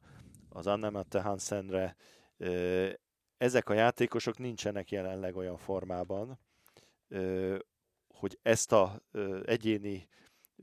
az 0.49 0.67
Annemette 0.67 1.21
Hansenre, 1.21 1.95
ezek 3.37 3.69
a 3.69 3.73
játékosok 3.73 4.37
nincsenek 4.37 4.91
jelenleg 4.91 5.35
olyan 5.35 5.57
formában, 5.57 6.39
hogy 8.07 8.39
ezt 8.41 8.71
a 8.71 9.01
egyéni 9.45 10.07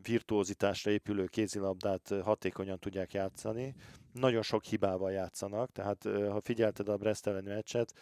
virtuózitásra 0.03 0.91
épülő 0.91 1.27
kézilabdát 1.27 2.15
hatékonyan 2.23 2.79
tudják 2.79 3.13
játszani. 3.13 3.75
Nagyon 4.13 4.43
sok 4.43 4.65
hibával 4.65 5.13
játszanak, 5.13 5.73
tehát 5.73 6.03
ha 6.03 6.41
figyelted 6.41 6.89
a 6.89 6.97
Brest 6.97 7.27
elleni 7.27 7.49
meccset, 7.49 7.95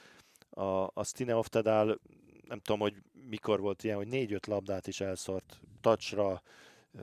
a, 0.51 0.91
a 0.95 1.05
Stine 1.05 1.37
Oftedál, 1.37 1.99
nem 2.49 2.61
tudom, 2.61 2.81
hogy 2.81 3.03
mikor 3.29 3.61
volt 3.61 3.85
ilyen, 3.85 3.97
hogy 3.97 4.09
négy-öt 4.09 4.47
labdát 4.47 4.87
is 4.87 5.01
elszort 5.01 5.61
touchra, 5.81 6.43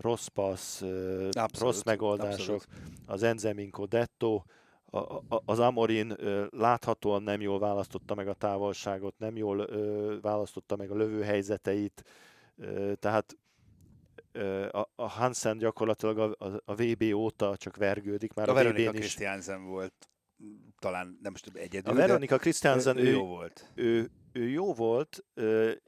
rossz 0.02 0.28
passz, 0.28 0.82
abszolút, 0.82 1.58
rossz 1.58 1.84
megoldások, 1.84 2.40
abszolút. 2.40 2.68
az 3.06 3.24
Enzeminko 3.24 3.86
Detto, 3.86 4.44
a, 4.92 5.42
az 5.46 5.60
Amorin 5.60 6.16
láthatóan 6.50 7.24
nem 7.24 7.42
jól 7.42 7.60
választotta 7.60 8.16
meg 8.16 8.28
a 8.28 8.34
távolságot, 8.34 9.14
nem 9.18 9.38
jól 9.38 9.70
választotta 10.22 10.76
meg 10.76 10.92
a 10.92 10.96
lövőhelyzeteit, 10.96 12.04
tehát 13.00 13.38
a, 14.96 15.08
Hansen 15.08 15.58
gyakorlatilag 15.58 16.20
a, 16.20 16.46
a, 16.46 16.62
a 16.66 16.76
VB 16.76 17.04
óta 17.14 17.58
csak 17.58 17.76
vergődik. 17.76 18.34
Már 18.34 18.50
a, 18.50 18.52
a 18.52 18.56
Veronika 18.56 18.92
Christiansen 18.92 19.66
volt 19.66 20.10
talán 20.80 21.18
nem 21.22 21.32
most 21.32 21.52
egyedül. 21.54 21.94
A 21.94 21.96
Veronika 21.96 22.38
Christiansen 22.38 22.98
ő, 22.98 23.04
ő, 23.04 23.12
jó 23.12 23.26
volt. 23.26 23.72
Ő, 23.76 24.12
ő 24.32 24.50
jó 24.50 24.74
volt, 24.74 25.26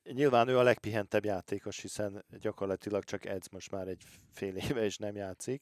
nyilván 0.03 0.47
ő 0.47 0.57
a 0.57 0.63
legpihentebb 0.63 1.25
játékos, 1.25 1.81
hiszen 1.81 2.25
gyakorlatilag 2.39 3.03
csak 3.03 3.25
edz 3.25 3.47
most 3.47 3.71
már 3.71 3.87
egy 3.87 4.03
fél 4.31 4.55
éve 4.55 4.83
és 4.83 4.97
nem 4.97 5.15
játszik. 5.15 5.61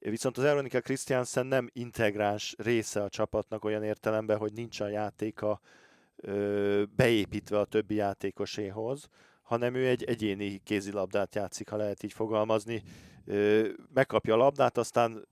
Viszont 0.00 0.36
az 0.36 0.42
Veronika 0.42 0.80
Christiansen 0.80 1.46
nem 1.46 1.70
integráns 1.72 2.54
része 2.58 3.02
a 3.02 3.08
csapatnak 3.08 3.64
olyan 3.64 3.82
értelemben, 3.82 4.38
hogy 4.38 4.52
nincs 4.52 4.80
a 4.80 4.88
játéka 4.88 5.60
beépítve 6.96 7.58
a 7.58 7.64
többi 7.64 7.94
játékoséhoz, 7.94 9.08
hanem 9.42 9.74
ő 9.74 9.88
egy 9.88 10.04
egyéni 10.04 10.58
kézilabdát 10.58 11.34
játszik, 11.34 11.68
ha 11.68 11.76
lehet 11.76 12.02
így 12.02 12.12
fogalmazni. 12.12 12.82
Megkapja 13.94 14.34
a 14.34 14.36
labdát, 14.36 14.78
aztán 14.78 15.28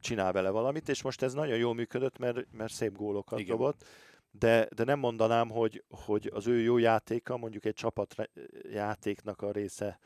csinál 0.00 0.32
vele 0.32 0.50
valamit, 0.50 0.88
és 0.88 1.02
most 1.02 1.22
ez 1.22 1.32
nagyon 1.32 1.56
jól 1.56 1.74
működött, 1.74 2.18
mert, 2.18 2.46
mert 2.52 2.72
szép 2.72 2.96
gólokat 2.96 3.38
Igen. 3.38 3.56
dobott, 3.56 3.84
de, 4.30 4.68
de 4.74 4.84
nem 4.84 4.98
mondanám, 4.98 5.48
hogy, 5.48 5.84
hogy 5.88 6.30
az 6.34 6.46
ő 6.46 6.60
jó 6.60 6.78
játéka 6.78 7.36
mondjuk 7.36 7.64
egy 7.64 7.74
csapat 7.74 8.14
játéknak 8.72 9.42
a 9.42 9.52
része 9.52 9.98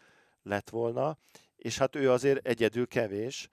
lett 0.42 0.70
volna, 0.70 1.18
és 1.56 1.78
hát 1.78 1.96
ő 1.96 2.10
azért 2.10 2.46
egyedül 2.46 2.86
kevés, 2.86 3.48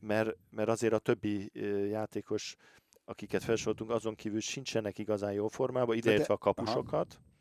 mert, 0.00 0.36
mert 0.50 0.68
azért 0.68 0.92
a 0.92 0.98
többi 0.98 1.50
játékos, 1.88 2.56
akiket 3.04 3.42
felsoroltunk, 3.42 3.90
azon 3.90 4.14
kívül 4.14 4.40
sincsenek 4.40 4.98
igazán 4.98 5.32
jó 5.32 5.48
formában, 5.48 5.96
ideértve 5.96 6.34
a 6.34 6.38
kapusokat. 6.38 7.18
Aha. 7.18 7.32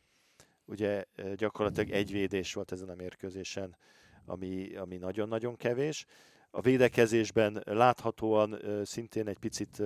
Ugye 0.65 1.05
gyakorlatilag 1.35 1.89
egy 1.89 2.11
védés 2.11 2.53
volt 2.53 2.71
ezen 2.71 2.89
a 2.89 2.95
mérkőzésen, 2.95 3.77
ami, 4.25 4.75
ami 4.75 4.97
nagyon-nagyon 4.97 5.55
kevés. 5.55 6.05
A 6.51 6.61
védekezésben 6.61 7.61
láthatóan 7.65 8.59
szintén 8.83 9.27
egy 9.27 9.37
picit 9.37 9.81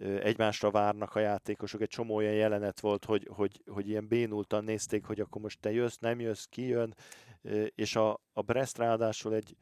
egymásra 0.00 0.70
várnak 0.70 1.14
a 1.14 1.20
játékosok. 1.20 1.80
Egy 1.80 1.88
csomó 1.88 2.14
olyan 2.14 2.32
jelenet 2.32 2.80
volt, 2.80 3.04
hogy, 3.04 3.28
hogy, 3.30 3.62
hogy 3.66 3.88
ilyen 3.88 4.08
bénultan 4.08 4.64
nézték, 4.64 5.04
hogy 5.04 5.20
akkor 5.20 5.42
most 5.42 5.60
te 5.60 5.72
jössz, 5.72 5.96
nem 5.96 6.20
jössz, 6.20 6.44
ki 6.44 6.66
jön, 6.66 6.94
és 7.74 7.96
a, 7.96 8.20
a 8.32 8.42
Brest 8.42 8.78
ráadásul 8.78 9.34
egy, 9.34 9.56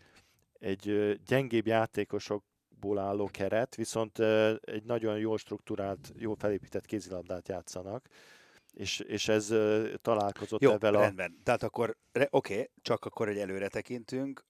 egy 0.60 1.16
gyengébb 1.26 1.66
játékosokból 1.66 2.98
álló 2.98 3.28
keret, 3.32 3.74
viszont 3.74 4.18
egy 4.60 4.84
nagyon 4.84 5.18
jól 5.18 5.38
struktúrált, 5.38 6.12
jól 6.16 6.36
felépített 6.36 6.86
kézilabdát 6.86 7.48
játszanak, 7.48 8.08
és, 8.72 9.00
és 9.00 9.28
ez 9.28 9.54
találkozott 10.02 10.60
Jó, 10.60 10.70
ebben 10.70 10.94
a... 10.94 11.00
rendben. 11.00 11.40
Tehát 11.42 11.62
akkor, 11.62 11.96
oké, 12.30 12.52
okay, 12.52 12.70
csak 12.82 13.04
akkor 13.04 13.28
egy 13.28 13.38
előre 13.38 13.68
tekintünk, 13.68 14.44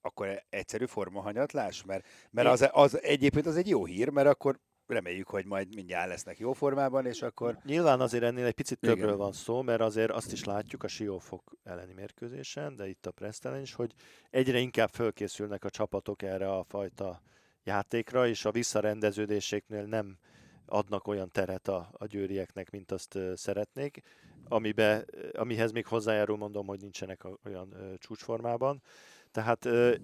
akkor 0.00 0.44
egyszerű 0.48 0.86
formahanyatlás? 0.86 1.84
Mert, 1.84 2.06
mert 2.30 2.48
az, 2.48 2.68
az 2.72 3.02
egyébként 3.02 3.46
az 3.46 3.56
egy 3.56 3.68
jó 3.68 3.84
hír, 3.84 4.08
mert 4.08 4.28
akkor 4.28 4.60
reméljük, 4.86 5.28
hogy 5.28 5.46
majd 5.46 5.74
mindjárt 5.74 6.08
lesznek 6.08 6.38
jó 6.38 6.52
formában, 6.52 7.06
és 7.06 7.22
akkor... 7.22 7.58
Nyilván 7.64 8.00
azért 8.00 8.22
ennél 8.22 8.46
egy 8.46 8.54
picit 8.54 8.78
többről 8.78 9.04
Igen. 9.04 9.18
van 9.18 9.32
szó, 9.32 9.62
mert 9.62 9.80
azért 9.80 10.10
azt 10.10 10.32
is 10.32 10.44
látjuk 10.44 10.82
a 10.82 10.88
Siófok 10.88 11.52
elleni 11.64 11.92
mérkőzésen, 11.92 12.76
de 12.76 12.88
itt 12.88 13.06
a 13.06 13.10
Presztelen 13.10 13.60
is, 13.60 13.74
hogy 13.74 13.94
egyre 14.30 14.58
inkább 14.58 14.90
fölkészülnek 14.90 15.64
a 15.64 15.70
csapatok 15.70 16.22
erre 16.22 16.52
a 16.52 16.64
fajta 16.64 17.22
játékra, 17.64 18.26
és 18.26 18.44
a 18.44 18.50
visszarendeződéseknél 18.50 19.84
nem 19.84 20.18
adnak 20.66 21.06
olyan 21.06 21.30
teret 21.30 21.68
a, 21.68 21.88
a 21.92 22.06
győrieknek, 22.06 22.70
mint 22.70 22.92
azt 22.92 23.18
szeretnék, 23.34 24.02
amibe, 24.48 25.04
amihez 25.32 25.72
még 25.72 25.86
hozzájárul 25.86 26.36
mondom, 26.36 26.66
hogy 26.66 26.80
nincsenek 26.80 27.24
olyan 27.44 27.68
uh, 27.72 27.94
csúcsformában. 27.98 28.82
Tehát 29.30 29.64
uh, 29.64 29.94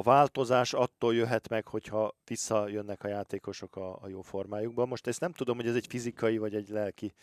a 0.00 0.02
változás 0.02 0.72
attól 0.72 1.14
jöhet 1.14 1.48
meg, 1.48 1.66
hogyha 1.66 2.16
visszajönnek 2.24 3.04
a 3.04 3.08
játékosok 3.08 3.76
a, 3.76 3.98
a 4.02 4.08
jó 4.08 4.20
formájukban. 4.20 4.88
Most 4.88 5.06
ezt 5.06 5.20
nem 5.20 5.32
tudom, 5.32 5.56
hogy 5.56 5.66
ez 5.66 5.74
egy 5.74 5.86
fizikai 5.88 6.38
vagy 6.38 6.54
egy 6.54 6.68
lelki 6.68 7.14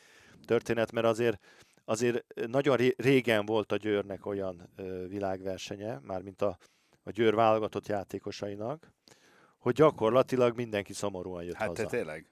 történet, 0.45 0.91
mert 0.91 1.05
azért 1.05 1.39
azért 1.85 2.47
nagyon 2.47 2.77
régen 2.97 3.45
volt 3.45 3.71
a 3.71 3.75
Győrnek 3.75 4.25
olyan 4.25 4.69
ö, 4.75 5.07
világversenye, 5.07 5.99
mármint 6.01 6.41
a, 6.41 6.57
a 7.03 7.11
Győr 7.11 7.35
válogatott 7.35 7.87
játékosainak, 7.87 8.91
hogy 9.57 9.73
gyakorlatilag 9.73 10.55
mindenki 10.55 10.93
szomorúan 10.93 11.43
jött 11.43 11.55
hát 11.55 11.67
haza. 11.67 11.81
Hát 11.81 11.91
tényleg. 11.91 12.25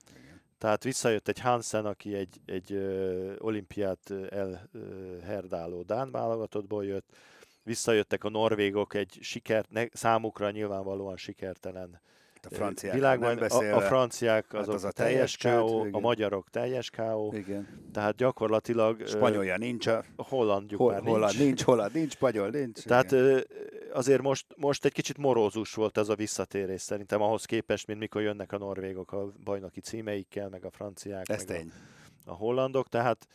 Tehát 0.58 0.84
visszajött 0.84 1.28
egy 1.28 1.40
Hansen, 1.40 1.86
aki 1.86 2.16
egy, 2.16 2.42
egy 2.46 2.74
ö, 2.74 3.36
olimpiát 3.38 4.14
elherdáló 4.30 5.82
Dán 5.82 6.12
válogatottból 6.12 6.86
jött, 6.86 7.16
visszajöttek 7.66 8.24
a 8.24 8.30
norvégok 8.30 8.94
egy 8.94 9.18
sikert, 9.22 9.70
ne, 9.70 9.86
számukra 9.92 10.52
nyilvánvalóan 10.52 11.18
sikertelen 11.18 12.02
hát 12.46 12.52
a 12.52 12.56
franciák 12.56 12.94
világban, 12.94 13.38
beszélve. 13.38 13.74
a, 13.74 13.78
a 13.78 13.82
franciák 13.82 14.54
azok 14.54 14.74
az 14.74 14.84
a 14.84 14.92
teljes 14.92 15.36
teljes 15.36 15.62
KO, 15.68 15.88
a 15.92 16.00
magyarok 16.00 16.50
teljes 16.50 16.90
KO, 16.90 17.30
Igen. 17.34 17.90
tehát 17.94 18.16
gyakorlatilag 18.16 19.08
Spanyolja 19.08 19.58
nincs, 19.58 19.88
a 19.88 20.04
hollandjuk 20.16 20.80
hol, 20.80 20.92
már 20.92 21.02
holland 21.02 21.24
nincs. 21.24 21.46
nincs, 21.46 21.64
holland 21.64 21.94
nincs, 21.94 22.12
spanyol 22.12 22.50
nincs. 22.50 22.84
Tehát 22.84 23.12
igen. 23.12 23.44
azért 23.94 24.22
most, 24.22 24.46
most 24.56 24.86
egy 24.86 24.94
kicsit 24.94 25.18
morózus 25.18 25.74
volt 25.74 25.98
ez 25.98 26.10
a 26.10 26.16
visszatérés 26.16 26.82
szerintem 26.82 27.22
ahhoz 27.22 27.46
képest, 27.46 27.88
mint 27.88 28.00
mikor 28.00 28.22
jönnek 28.22 28.52
a 28.52 28.58
norvégok 28.58 29.12
a 29.12 29.32
bajnoki 29.44 29.80
címeikkel, 29.80 30.50
meg 30.50 30.66
a 30.66 30.70
franciák, 30.70 31.30
ez 31.30 31.44
meg 31.46 31.56
a, 31.56 31.60
tény. 31.60 31.72
a 32.26 32.34
hollandok, 32.34 32.90
tehát 32.90 33.28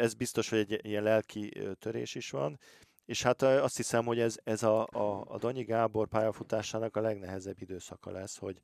ez 0.00 0.14
biztos, 0.14 0.48
hogy 0.48 0.58
egy 0.58 0.80
ilyen 0.82 1.02
lelki 1.02 1.52
törés 1.78 2.14
is 2.14 2.30
van. 2.30 2.58
És 3.04 3.22
hát 3.22 3.42
azt 3.42 3.76
hiszem, 3.76 4.04
hogy 4.04 4.20
ez, 4.20 4.36
ez 4.44 4.62
a, 4.62 4.86
a, 4.86 5.24
a 5.28 5.38
Danyi 5.38 5.64
Gábor 5.64 6.08
pályafutásának 6.08 6.96
a 6.96 7.00
legnehezebb 7.00 7.60
időszaka 7.60 8.10
lesz, 8.10 8.36
hogy, 8.36 8.60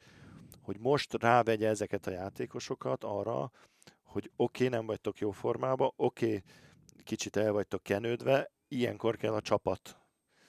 hogy 0.62 0.79
most 0.79 1.14
rávegye 1.22 1.68
ezeket 1.68 2.07
a 2.07 2.11
játékosokat 2.11 3.05
arra, 3.05 3.51
hogy 4.03 4.31
oké, 4.37 4.64
okay, 4.64 4.79
nem 4.79 4.87
vagytok 4.87 5.18
jó 5.18 5.31
formában, 5.31 5.92
oké, 5.96 6.27
okay, 6.27 6.42
kicsit 7.05 7.37
el 7.37 7.53
vagytok 7.53 7.83
kenődve, 7.83 8.51
ilyenkor 8.68 9.16
kell 9.16 9.33
a 9.33 9.40
csapat, 9.40 9.98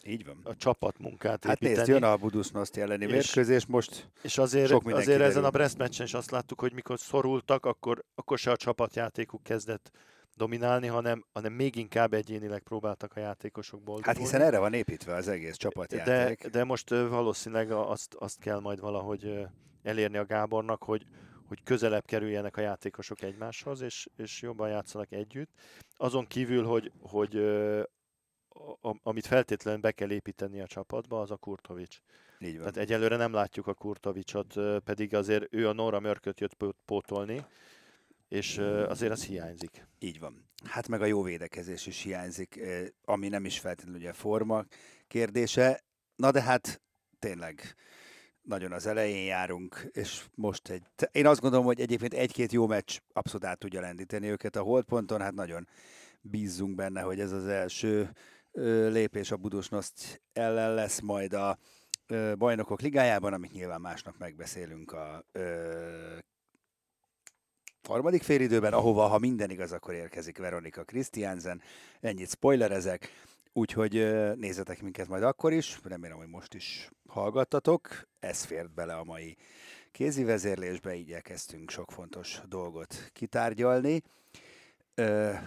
Így 0.04 0.26
van. 0.26 0.40
a 0.44 0.56
csapatmunkát 0.56 1.44
Hát 1.44 1.56
építeni. 1.56 1.78
nézd, 1.78 1.90
jön 1.90 2.04
a 2.04 2.18
Budusnost 2.18 2.78
elleni 2.78 3.06
És- 3.06 3.12
mérkőzés, 3.12 3.66
most 3.66 4.10
És 4.22 4.38
azért, 4.38 4.68
Sok 4.68 4.86
azért 4.86 5.08
ezen 5.08 5.28
kiderül. 5.28 5.46
a 5.46 5.50
Brest 5.50 5.78
meccsen 5.78 6.06
is 6.06 6.14
azt 6.14 6.32
láttuk, 6.32 6.60
hogy 6.60 6.74
mikor 6.74 7.00
szorultak, 7.00 7.66
akkor, 7.66 8.04
akkor 8.16 8.38
se 8.38 8.52
a 8.52 8.58
csapatjátékuk 8.58 9.44
kezdett 9.44 9.92
dominálni, 10.36 10.88
hanem, 10.88 11.26
hanem 11.34 11.54
még 11.54 11.76
inkább 11.76 12.14
egyénileg 12.14 12.62
próbáltak 12.62 13.16
a 13.16 13.20
játékosok 13.20 13.84
boldogulni. 13.84 14.18
hát 14.18 14.28
hiszen 14.28 14.42
erre 14.48 14.60
van 14.60 14.74
építve 14.74 15.16
az 15.16 15.28
egész 15.28 15.52
de, 15.52 15.58
csapatjáték. 15.58 16.48
de 16.48 16.64
most 16.64 16.92
ö, 16.92 17.08
valószínűleg 17.10 17.72
azt, 17.72 18.14
azt 18.14 18.40
kell 18.40 18.60
majd 18.60 18.80
valahogy 18.80 19.48
elérni 19.84 20.18
a 20.18 20.26
Gábornak, 20.26 20.84
hogy, 20.84 21.06
hogy 21.48 21.64
közelebb 21.64 22.06
kerüljenek 22.06 22.58
a 22.58 22.62
játékosok 22.62 23.22
egymáshoz, 23.22 23.82
és, 23.82 24.08
és 24.16 24.42
jobban 24.42 24.70
játszanak 24.70 25.12
együtt. 25.12 25.50
Azon 25.96 26.28
kívül, 26.28 26.66
hogy, 26.66 26.92
hogy 27.02 27.36
a, 28.82 28.96
amit 29.04 29.26
feltétlenül 29.26 29.80
be 29.80 29.92
kell 29.92 30.12
építeni 30.12 30.62
a 30.62 30.68
csapatba, 30.68 31.22
az 31.22 31.32
a 31.32 31.36
Kurtovics. 31.36 32.00
Így 32.40 32.54
van. 32.54 32.60
Tehát 32.60 32.78
egyelőre 32.78 33.16
nem 33.16 33.34
látjuk 33.34 33.68
a 33.68 33.74
Kurtovicsot, 33.74 34.54
pedig 34.84 35.16
azért 35.16 35.54
ő 35.54 35.68
a 35.68 35.74
Nora 35.74 36.00
Mörköt 36.00 36.40
jött 36.40 36.54
pó- 36.54 36.76
pótolni, 36.86 37.46
és 38.30 38.58
azért 38.88 39.12
az 39.12 39.26
hiányzik. 39.26 39.88
Így 40.00 40.20
van. 40.20 40.50
Hát 40.64 40.88
meg 40.88 41.02
a 41.02 41.06
jó 41.06 41.24
védekezés 41.24 41.88
is 41.88 42.02
hiányzik, 42.02 42.60
ami 43.04 43.28
nem 43.28 43.46
is 43.46 43.60
feltétlenül 43.60 44.00
ugye 44.00 44.14
forma 44.14 44.66
kérdése. 45.08 45.84
Na 46.16 46.32
de 46.32 46.42
hát 46.42 46.82
tényleg 47.20 47.76
nagyon 48.42 48.72
az 48.72 48.86
elején 48.86 49.26
járunk, 49.26 49.90
és 49.92 50.26
most 50.36 50.70
egy... 50.70 50.84
Én 51.12 51.26
azt 51.26 51.42
gondolom, 51.42 51.66
hogy 51.66 51.80
egyébként 51.80 52.14
egy-két 52.14 52.52
jó 52.52 52.68
meccs 52.68 52.98
abszolút 53.14 53.46
át 53.46 53.58
tudja 53.58 53.82
lendíteni 53.82 54.28
őket 54.28 54.56
a 54.56 54.62
holdponton, 54.62 55.22
hát 55.22 55.34
nagyon 55.34 55.68
bízzunk 56.22 56.76
benne, 56.76 57.02
hogy 57.02 57.20
ez 57.20 57.32
az 57.32 57.48
első 57.48 58.12
lépés 58.90 59.32
a 59.32 59.38
Budusnost 59.38 60.22
ellen 60.34 60.74
lesz 60.74 61.00
majd 61.00 61.34
a 61.34 61.58
bajnokok 62.38 62.82
ligájában, 62.82 63.34
amit 63.34 63.52
nyilván 63.52 63.82
másnap 63.82 64.18
megbeszélünk 64.18 64.92
a 64.92 65.26
harmadik 67.88 68.24
félidőben, 68.24 68.74
ahova, 68.74 69.08
ha 69.08 69.18
minden 69.18 69.50
igaz, 69.50 69.72
akkor 69.72 69.94
érkezik 69.94 70.38
Veronika 70.38 70.84
Christiansen. 70.84 71.62
Ennyit 72.00 72.30
spoilerezek, 72.30 73.12
úgyhogy 73.54 73.94
nézzetek 74.36 74.82
minket 74.82 75.08
majd 75.08 75.24
akkor 75.24 75.54
is, 75.54 75.80
remélem, 75.84 76.18
hogy 76.18 76.28
most 76.28 76.54
is 76.54 76.90
hallgattatok. 77.08 78.08
Ez 78.20 78.44
fért 78.44 78.74
bele 78.74 78.96
a 78.96 79.04
mai 79.04 79.38
kézi 79.92 80.24
vezérlésbe, 80.24 80.96
így 80.96 81.12
elkezdtünk 81.12 81.70
sok 81.70 81.92
fontos 81.92 82.42
dolgot 82.48 83.10
kitárgyalni. 83.14 84.02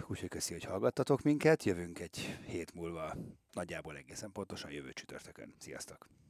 Úgyhogy 0.07 0.29
köszi, 0.29 0.53
hogy 0.53 0.65
hallgattatok 0.65 1.23
minket, 1.23 1.65
jövünk 1.65 1.99
egy 1.99 2.39
hét 2.47 2.75
múlva, 2.75 3.17
nagyjából 3.53 3.97
egészen 3.97 4.33
pontosan 4.33 4.71
jövő 4.71 4.93
csütörtökön. 4.93 5.55
Sziasztok! 5.59 6.22